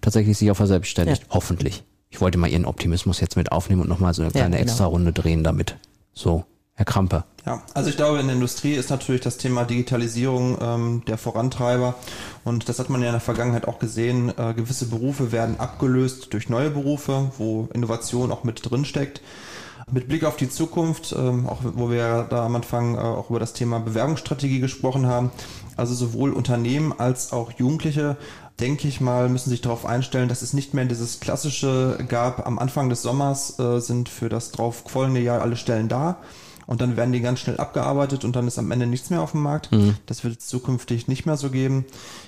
tatsächlich 0.00 0.36
sich 0.38 0.50
auch 0.50 0.56
verselbstständigt. 0.56 1.26
Hoffentlich. 1.30 1.84
Ich 2.10 2.20
wollte 2.20 2.36
mal 2.38 2.48
Ihren 2.48 2.64
Optimismus 2.66 3.20
jetzt 3.20 3.36
mit 3.36 3.52
aufnehmen 3.52 3.82
und 3.82 3.88
nochmal 3.88 4.12
so 4.12 4.22
eine 4.22 4.30
Ja, 4.30 4.40
kleine 4.40 4.56
genau. 4.56 4.62
Extra-Runde 4.62 5.12
drehen 5.12 5.44
damit. 5.44 5.76
So, 6.14 6.44
Herr 6.74 6.86
Krampe. 6.86 7.24
Ja, 7.44 7.62
also 7.74 7.90
ich 7.90 7.96
glaube, 7.96 8.18
in 8.18 8.26
der 8.26 8.36
Industrie 8.36 8.72
ist 8.72 8.88
natürlich 8.88 9.20
das 9.20 9.36
Thema 9.36 9.64
Digitalisierung 9.64 10.56
ähm, 10.60 11.02
der 11.06 11.18
Vorantreiber. 11.18 11.94
Und 12.44 12.68
das 12.68 12.78
hat 12.78 12.88
man 12.88 13.02
ja 13.02 13.08
in 13.08 13.12
der 13.12 13.20
Vergangenheit 13.20 13.68
auch 13.68 13.78
gesehen. 13.78 14.32
Äh, 14.38 14.54
gewisse 14.54 14.86
Berufe 14.86 15.32
werden 15.32 15.60
abgelöst 15.60 16.32
durch 16.32 16.48
neue 16.48 16.70
Berufe, 16.70 17.30
wo 17.36 17.68
Innovation 17.74 18.32
auch 18.32 18.44
mit 18.44 18.70
drin 18.70 18.86
steckt. 18.86 19.20
Mit 19.90 20.08
Blick 20.08 20.24
auf 20.24 20.36
die 20.36 20.48
Zukunft, 20.48 21.12
ähm, 21.12 21.46
auch 21.46 21.58
wo 21.62 21.90
wir 21.90 22.26
da 22.30 22.46
am 22.46 22.56
Anfang 22.56 22.94
äh, 22.94 23.00
auch 23.00 23.28
über 23.28 23.40
das 23.40 23.52
Thema 23.52 23.78
Bewerbungsstrategie 23.80 24.60
gesprochen 24.60 25.06
haben, 25.06 25.30
also 25.76 25.94
sowohl 25.94 26.32
Unternehmen 26.32 26.94
als 26.96 27.32
auch 27.32 27.52
Jugendliche 27.52 28.16
denke 28.60 28.86
ich 28.86 29.00
mal, 29.00 29.28
müssen 29.28 29.50
sich 29.50 29.60
darauf 29.60 29.84
einstellen, 29.84 30.28
dass 30.28 30.42
es 30.42 30.52
nicht 30.52 30.72
mehr 30.72 30.84
dieses 30.84 31.20
klassische 31.20 31.98
gab, 32.08 32.46
am 32.46 32.58
Anfang 32.58 32.88
des 32.88 33.02
Sommers 33.02 33.58
äh, 33.58 33.80
sind 33.80 34.08
für 34.08 34.28
das 34.28 34.52
drauf 34.52 34.84
folgende 34.86 35.20
Jahr 35.20 35.42
alle 35.42 35.56
Stellen 35.56 35.88
da 35.88 36.18
und 36.66 36.80
dann 36.80 36.96
werden 36.96 37.12
die 37.12 37.20
ganz 37.20 37.40
schnell 37.40 37.58
abgearbeitet 37.58 38.24
und 38.24 38.36
dann 38.36 38.46
ist 38.46 38.58
am 38.58 38.70
Ende 38.70 38.86
nichts 38.86 39.10
mehr 39.10 39.22
auf 39.22 39.32
dem 39.32 39.42
Markt. 39.42 39.72
Mhm. 39.72 39.96
Das 40.06 40.24
wird 40.24 40.38
es 40.38 40.46
zukünftig 40.46 41.08
nicht 41.08 41.26
mehr 41.26 41.36
so 41.36 41.50
geben. 41.50 41.84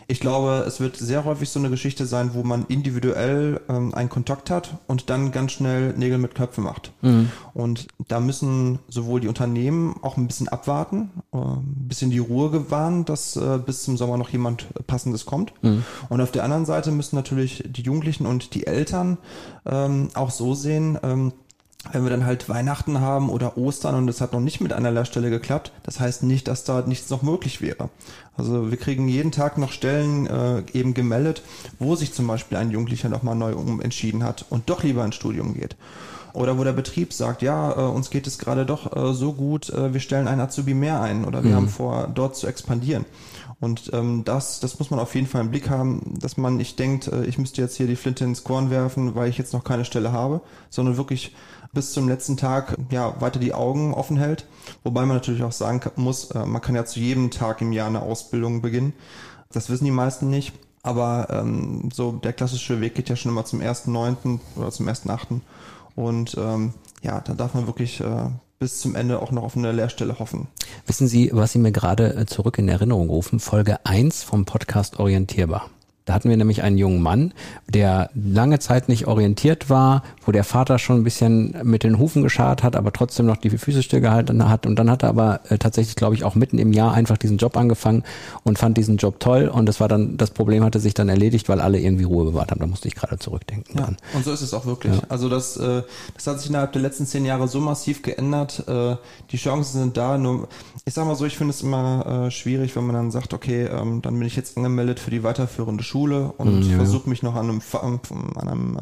Ich 0.06 0.20
glaube, 0.20 0.64
es 0.66 0.80
wird 0.80 0.96
sehr 0.96 1.24
häufig 1.24 1.48
so 1.50 1.58
eine 1.58 1.70
Geschichte 1.70 2.06
sein, 2.06 2.34
wo 2.34 2.42
man 2.42 2.66
individuell 2.68 3.60
ähm, 3.68 3.94
einen 3.94 4.08
Kontakt 4.08 4.50
hat 4.50 4.78
und 4.86 5.10
dann 5.10 5.32
ganz 5.32 5.52
schnell 5.52 5.94
Nägel 5.96 6.18
mit 6.18 6.34
Köpfen 6.34 6.64
macht. 6.64 6.92
Mhm. 7.02 7.30
Und 7.54 7.88
da 8.08 8.20
müssen 8.20 8.78
sowohl 8.88 9.20
die 9.20 9.28
Unternehmen 9.28 9.96
auch 10.02 10.16
ein 10.16 10.26
bisschen 10.26 10.48
abwarten, 10.48 11.10
äh, 11.32 11.38
ein 11.38 11.88
bisschen 11.88 12.10
die 12.10 12.18
Ruhe 12.18 12.50
gewahren, 12.50 13.04
dass 13.04 13.36
äh, 13.36 13.58
bis 13.64 13.84
zum 13.84 13.96
Sommer 13.96 14.16
noch 14.16 14.30
jemand 14.30 14.66
Passendes 14.86 15.24
kommt. 15.26 15.52
Mhm. 15.62 15.84
Und 16.08 16.20
auf 16.20 16.32
der 16.32 16.44
anderen 16.44 16.66
Seite 16.66 16.90
müssen 16.90 17.16
natürlich 17.16 17.64
die 17.66 17.82
Jugendlichen 17.82 18.26
und 18.26 18.54
die 18.54 18.66
Eltern 18.66 19.18
ähm, 19.66 20.08
auch 20.14 20.30
so 20.30 20.54
sehen, 20.54 20.98
ähm, 21.02 21.32
wenn 21.92 22.02
wir 22.02 22.10
dann 22.10 22.26
halt 22.26 22.48
Weihnachten 22.48 23.00
haben 23.00 23.28
oder 23.28 23.56
Ostern 23.58 23.94
und 23.94 24.08
es 24.08 24.20
hat 24.20 24.32
noch 24.32 24.40
nicht 24.40 24.60
mit 24.60 24.72
einer 24.72 24.90
Lehrstelle 24.90 25.30
geklappt, 25.30 25.72
das 25.82 26.00
heißt 26.00 26.22
nicht, 26.22 26.48
dass 26.48 26.64
da 26.64 26.82
nichts 26.82 27.10
noch 27.10 27.22
möglich 27.22 27.60
wäre. 27.60 27.90
Also 28.36 28.70
wir 28.70 28.78
kriegen 28.78 29.06
jeden 29.08 29.32
Tag 29.32 29.58
noch 29.58 29.70
Stellen 29.70 30.26
äh, 30.26 30.62
eben 30.72 30.94
gemeldet, 30.94 31.42
wo 31.78 31.94
sich 31.94 32.12
zum 32.12 32.26
Beispiel 32.26 32.58
ein 32.58 32.70
Jugendlicher 32.70 33.08
nochmal 33.08 33.36
neu 33.36 33.54
umentschieden 33.54 34.24
hat 34.24 34.46
und 34.50 34.68
doch 34.70 34.82
lieber 34.82 35.04
ins 35.04 35.14
Studium 35.14 35.54
geht. 35.54 35.76
Oder 36.32 36.58
wo 36.58 36.64
der 36.64 36.72
Betrieb 36.72 37.12
sagt, 37.12 37.42
ja, 37.42 37.72
äh, 37.72 37.90
uns 37.90 38.10
geht 38.10 38.26
es 38.26 38.38
gerade 38.38 38.66
doch 38.66 38.96
äh, 38.96 39.14
so 39.14 39.32
gut, 39.32 39.70
äh, 39.70 39.92
wir 39.92 40.00
stellen 40.00 40.26
einen 40.26 40.40
Azubi 40.40 40.74
mehr 40.74 41.00
ein 41.00 41.24
oder 41.24 41.44
wir 41.44 41.52
mhm. 41.52 41.56
haben 41.56 41.68
vor, 41.68 42.10
dort 42.12 42.34
zu 42.34 42.48
expandieren. 42.48 43.04
Und 43.60 43.92
ähm, 43.94 44.24
das, 44.24 44.58
das 44.58 44.80
muss 44.80 44.90
man 44.90 44.98
auf 44.98 45.14
jeden 45.14 45.28
Fall 45.28 45.42
im 45.42 45.50
Blick 45.50 45.70
haben, 45.70 46.18
dass 46.20 46.36
man 46.36 46.56
nicht 46.56 46.78
denkt, 46.78 47.06
äh, 47.06 47.24
ich 47.24 47.38
müsste 47.38 47.62
jetzt 47.62 47.76
hier 47.76 47.86
die 47.86 47.94
Flinte 47.96 48.24
ins 48.24 48.42
Korn 48.42 48.70
werfen, 48.70 49.14
weil 49.14 49.30
ich 49.30 49.38
jetzt 49.38 49.52
noch 49.52 49.62
keine 49.62 49.84
Stelle 49.84 50.10
habe, 50.10 50.40
sondern 50.70 50.96
wirklich 50.96 51.34
bis 51.74 51.92
zum 51.92 52.08
letzten 52.08 52.36
Tag 52.36 52.76
ja 52.90 53.20
weiter 53.20 53.40
die 53.40 53.52
Augen 53.52 53.92
offen 53.92 54.16
hält. 54.16 54.46
Wobei 54.82 55.04
man 55.04 55.16
natürlich 55.16 55.42
auch 55.42 55.52
sagen 55.52 55.80
muss, 55.96 56.30
äh, 56.30 56.46
man 56.46 56.62
kann 56.62 56.74
ja 56.74 56.84
zu 56.84 57.00
jedem 57.00 57.30
Tag 57.30 57.60
im 57.60 57.72
Jahr 57.72 57.88
eine 57.88 58.02
Ausbildung 58.02 58.62
beginnen. 58.62 58.94
Das 59.52 59.68
wissen 59.68 59.84
die 59.84 59.90
meisten 59.90 60.30
nicht. 60.30 60.52
Aber 60.82 61.28
ähm, 61.30 61.88
so 61.92 62.12
der 62.12 62.34
klassische 62.34 62.80
Weg 62.80 62.94
geht 62.94 63.08
ja 63.08 63.16
schon 63.16 63.32
immer 63.32 63.46
zum 63.46 63.60
1.9. 63.60 64.38
oder 64.56 64.70
zum 64.70 64.86
1.8. 64.86 65.40
Und 65.96 66.36
ähm, 66.38 66.74
ja, 67.02 67.20
da 67.20 67.32
darf 67.32 67.54
man 67.54 67.66
wirklich 67.66 68.00
äh, 68.00 68.26
bis 68.58 68.80
zum 68.80 68.94
Ende 68.94 69.20
auch 69.20 69.30
noch 69.30 69.42
auf 69.42 69.56
eine 69.56 69.72
Lehrstelle 69.72 70.18
hoffen. 70.18 70.48
Wissen 70.86 71.08
Sie, 71.08 71.30
was 71.32 71.52
Sie 71.52 71.58
mir 71.58 71.72
gerade 71.72 72.14
äh, 72.14 72.26
zurück 72.26 72.58
in 72.58 72.68
Erinnerung 72.68 73.08
rufen? 73.08 73.40
Folge 73.40 73.84
1 73.84 74.22
vom 74.24 74.44
Podcast 74.44 74.98
Orientierbar. 74.98 75.70
Da 76.04 76.12
hatten 76.12 76.28
wir 76.28 76.36
nämlich 76.36 76.62
einen 76.62 76.76
jungen 76.76 77.00
Mann, 77.00 77.32
der 77.66 78.10
lange 78.14 78.58
Zeit 78.58 78.90
nicht 78.90 79.06
orientiert 79.06 79.70
war, 79.70 80.02
wo 80.26 80.32
der 80.32 80.44
Vater 80.44 80.78
schon 80.78 80.96
ein 80.96 81.04
bisschen 81.04 81.56
mit 81.62 81.82
den 81.82 81.98
Hufen 81.98 82.22
geschart 82.22 82.62
hat, 82.62 82.76
aber 82.76 82.92
trotzdem 82.92 83.24
noch 83.24 83.38
die 83.38 83.48
Füße 83.48 83.82
stillgehalten 83.82 84.46
hat. 84.46 84.66
Und 84.66 84.78
dann 84.78 84.90
hat 84.90 85.02
er 85.02 85.08
aber 85.08 85.40
äh, 85.48 85.56
tatsächlich, 85.56 85.96
glaube 85.96 86.14
ich, 86.14 86.22
auch 86.24 86.34
mitten 86.34 86.58
im 86.58 86.74
Jahr 86.74 86.92
einfach 86.92 87.16
diesen 87.16 87.38
Job 87.38 87.56
angefangen 87.56 88.02
und 88.42 88.58
fand 88.58 88.76
diesen 88.76 88.98
Job 88.98 89.18
toll. 89.18 89.48
Und 89.48 89.64
das 89.64 89.80
war 89.80 89.88
dann, 89.88 90.18
das 90.18 90.30
Problem 90.30 90.62
hatte 90.62 90.78
sich 90.78 90.92
dann 90.92 91.08
erledigt, 91.08 91.48
weil 91.48 91.58
alle 91.58 91.80
irgendwie 91.80 92.04
Ruhe 92.04 92.26
bewahrt 92.26 92.50
haben. 92.50 92.60
Da 92.60 92.66
musste 92.66 92.86
ich 92.86 92.96
gerade 92.96 93.18
zurückdenken. 93.18 93.78
Ja, 93.78 93.88
und 94.12 94.24
so 94.26 94.32
ist 94.32 94.42
es 94.42 94.52
auch 94.52 94.66
wirklich. 94.66 94.94
Ja. 94.94 95.02
Also 95.08 95.30
das, 95.30 95.56
äh, 95.56 95.84
das 96.12 96.26
hat 96.26 96.38
sich 96.38 96.50
innerhalb 96.50 96.72
der 96.72 96.82
letzten 96.82 97.06
zehn 97.06 97.24
Jahre 97.24 97.48
so 97.48 97.60
massiv 97.60 98.02
geändert. 98.02 98.62
Äh, 98.68 98.96
die 99.30 99.38
Chancen 99.38 99.78
sind 99.80 99.96
da. 99.96 100.18
Nur, 100.18 100.48
ich 100.84 100.92
sag 100.92 101.06
mal 101.06 101.14
so, 101.14 101.24
ich 101.24 101.38
finde 101.38 101.52
es 101.52 101.62
immer 101.62 102.30
schwierig, 102.30 102.76
wenn 102.76 102.84
man 102.86 102.94
dann 102.94 103.10
sagt, 103.10 103.32
okay, 103.32 103.64
ähm, 103.64 104.02
dann 104.02 104.18
bin 104.18 104.26
ich 104.26 104.36
jetzt 104.36 104.56
angemeldet 104.58 105.00
für 105.00 105.10
die 105.10 105.22
weiterführende 105.22 105.82
Schule 105.82 105.93
Schule 105.94 106.32
und 106.38 106.64
mhm, 106.64 106.70
ja. 106.70 106.76
versuche 106.78 107.08
mich 107.08 107.22
noch 107.22 107.36
an 107.36 107.48
einem, 107.48 107.62
an 108.34 108.48
einem, 108.48 108.76
äh, 108.76 108.80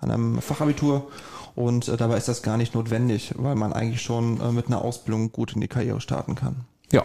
an 0.00 0.10
einem 0.10 0.42
Fachabitur. 0.42 1.08
Und 1.54 1.88
äh, 1.88 1.96
dabei 1.96 2.18
ist 2.18 2.28
das 2.28 2.42
gar 2.42 2.58
nicht 2.58 2.74
notwendig, 2.74 3.32
weil 3.38 3.54
man 3.54 3.72
eigentlich 3.72 4.02
schon 4.02 4.38
äh, 4.38 4.52
mit 4.52 4.66
einer 4.66 4.82
Ausbildung 4.82 5.32
gut 5.32 5.54
in 5.54 5.62
die 5.62 5.68
Karriere 5.68 6.02
starten 6.02 6.34
kann. 6.34 6.56
Ja, 6.92 7.04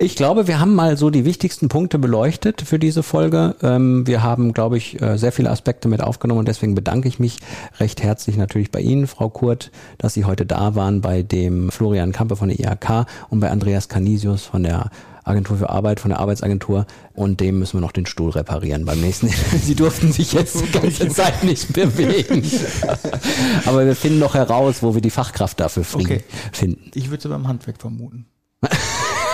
ich 0.00 0.16
glaube, 0.16 0.48
wir 0.48 0.58
haben 0.58 0.74
mal 0.74 0.96
so 0.96 1.10
die 1.10 1.24
wichtigsten 1.24 1.68
Punkte 1.68 2.00
beleuchtet 2.00 2.62
für 2.62 2.80
diese 2.80 3.04
Folge. 3.04 3.54
Ähm, 3.62 4.04
wir 4.04 4.24
haben, 4.24 4.52
glaube 4.52 4.78
ich, 4.78 5.00
äh, 5.00 5.16
sehr 5.16 5.30
viele 5.30 5.50
Aspekte 5.50 5.86
mit 5.86 6.02
aufgenommen 6.02 6.40
und 6.40 6.48
deswegen 6.48 6.74
bedanke 6.74 7.06
ich 7.06 7.20
mich 7.20 7.38
recht 7.78 8.02
herzlich 8.02 8.36
natürlich 8.36 8.72
bei 8.72 8.80
Ihnen, 8.80 9.06
Frau 9.06 9.28
Kurt, 9.28 9.70
dass 9.98 10.14
Sie 10.14 10.24
heute 10.24 10.44
da 10.44 10.74
waren 10.74 11.02
bei 11.02 11.22
dem 11.22 11.70
Florian 11.70 12.10
Kampe 12.10 12.34
von 12.34 12.48
der 12.48 12.58
IHK 12.58 13.06
und 13.30 13.38
bei 13.38 13.48
Andreas 13.48 13.88
Canisius 13.88 14.42
von 14.42 14.64
der 14.64 14.90
Agentur 15.24 15.56
für 15.56 15.70
Arbeit, 15.70 16.00
von 16.00 16.10
der 16.10 16.20
Arbeitsagentur 16.20 16.86
und 17.14 17.40
dem 17.40 17.58
müssen 17.58 17.74
wir 17.74 17.80
noch 17.80 17.92
den 17.92 18.06
Stuhl 18.06 18.30
reparieren 18.30 18.84
beim 18.84 19.00
nächsten. 19.00 19.28
Sie 19.62 19.74
durften 19.74 20.12
sich 20.12 20.32
jetzt 20.32 20.60
die 20.60 20.70
ganze 20.70 21.08
Zeit 21.10 21.44
nicht 21.44 21.72
bewegen. 21.72 22.42
Aber 23.64 23.86
wir 23.86 23.96
finden 23.96 24.18
noch 24.18 24.34
heraus, 24.34 24.82
wo 24.82 24.94
wir 24.94 25.00
die 25.00 25.10
Fachkraft 25.10 25.60
dafür 25.60 25.84
okay. 25.94 26.24
finden. 26.52 26.90
Ich 26.94 27.10
würde 27.10 27.28
beim 27.28 27.46
Handwerk 27.46 27.80
vermuten. 27.80 28.26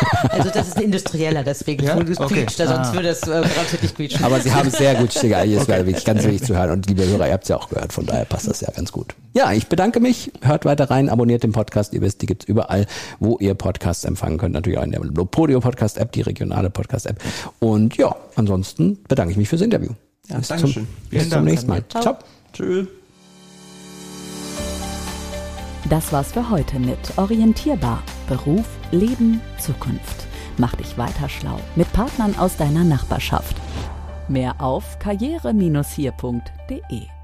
Also 0.30 0.50
das 0.50 0.68
ist 0.68 0.76
ein 0.76 0.84
Industrieller, 0.84 1.42
deswegen 1.42 1.84
ja? 1.84 1.96
quietscht 1.96 2.20
okay. 2.20 2.46
sonst 2.56 2.88
ah. 2.88 2.92
würde 2.92 3.08
es 3.08 3.22
äh, 3.22 3.26
garantiert 3.26 3.82
nicht 3.82 3.96
quietschen. 3.96 4.24
Aber 4.24 4.40
Sie 4.40 4.52
haben 4.52 4.70
sehr 4.70 4.94
gut 4.94 5.12
Sticker, 5.12 5.44
es 5.44 5.62
okay. 5.62 5.86
wirklich 5.86 6.04
ganz 6.04 6.24
wichtig 6.24 6.46
zu 6.46 6.56
hören. 6.56 6.70
Und 6.70 6.86
liebe 6.86 7.06
Hörer, 7.06 7.26
ihr 7.26 7.32
habt 7.32 7.44
es 7.44 7.48
ja 7.48 7.56
auch 7.56 7.68
gehört, 7.68 7.92
von 7.92 8.06
daher 8.06 8.24
passt 8.24 8.48
das 8.48 8.60
ja 8.60 8.70
ganz 8.70 8.92
gut. 8.92 9.14
Ja, 9.34 9.52
ich 9.52 9.66
bedanke 9.68 10.00
mich, 10.00 10.32
hört 10.42 10.64
weiter 10.64 10.90
rein, 10.90 11.08
abonniert 11.08 11.42
den 11.42 11.52
Podcast, 11.52 11.92
ihr 11.94 12.00
wisst, 12.00 12.22
die 12.22 12.26
gibt's 12.26 12.44
überall, 12.44 12.86
wo 13.20 13.38
ihr 13.38 13.54
Podcasts 13.54 14.04
empfangen 14.04 14.38
könnt, 14.38 14.54
natürlich 14.54 14.78
auch 14.78 14.84
in 14.84 14.92
der 14.92 15.00
Lopodio 15.00 15.60
Podcast 15.60 15.98
App, 15.98 16.12
die 16.12 16.22
regionale 16.22 16.70
Podcast 16.70 17.06
App. 17.06 17.22
Und 17.58 17.96
ja, 17.96 18.14
ansonsten 18.36 18.98
bedanke 19.08 19.32
ich 19.32 19.38
mich 19.38 19.48
fürs 19.48 19.62
Interview. 19.62 19.90
Ja, 20.28 20.38
bis 20.38 20.48
Dankeschön. 20.48 20.86
Zum, 20.86 21.10
bis 21.10 21.30
zum 21.30 21.44
nächsten 21.44 21.70
Mal. 21.70 21.82
Ciao. 21.88 22.02
Ciao. 22.02 22.18
Tschüss. 22.52 22.86
Das 25.88 26.12
war's 26.12 26.32
für 26.32 26.50
heute 26.50 26.78
mit 26.78 26.98
Orientierbar. 27.16 28.02
Beruf, 28.28 28.66
Leben, 28.90 29.40
Zukunft. 29.58 30.26
Mach 30.56 30.74
dich 30.74 30.98
weiter 30.98 31.28
schlau 31.28 31.60
mit 31.76 31.92
Partnern 31.92 32.36
aus 32.38 32.56
deiner 32.56 32.84
Nachbarschaft. 32.84 33.54
Mehr 34.28 34.60
auf 34.60 34.98
karriere-hier.de 34.98 37.17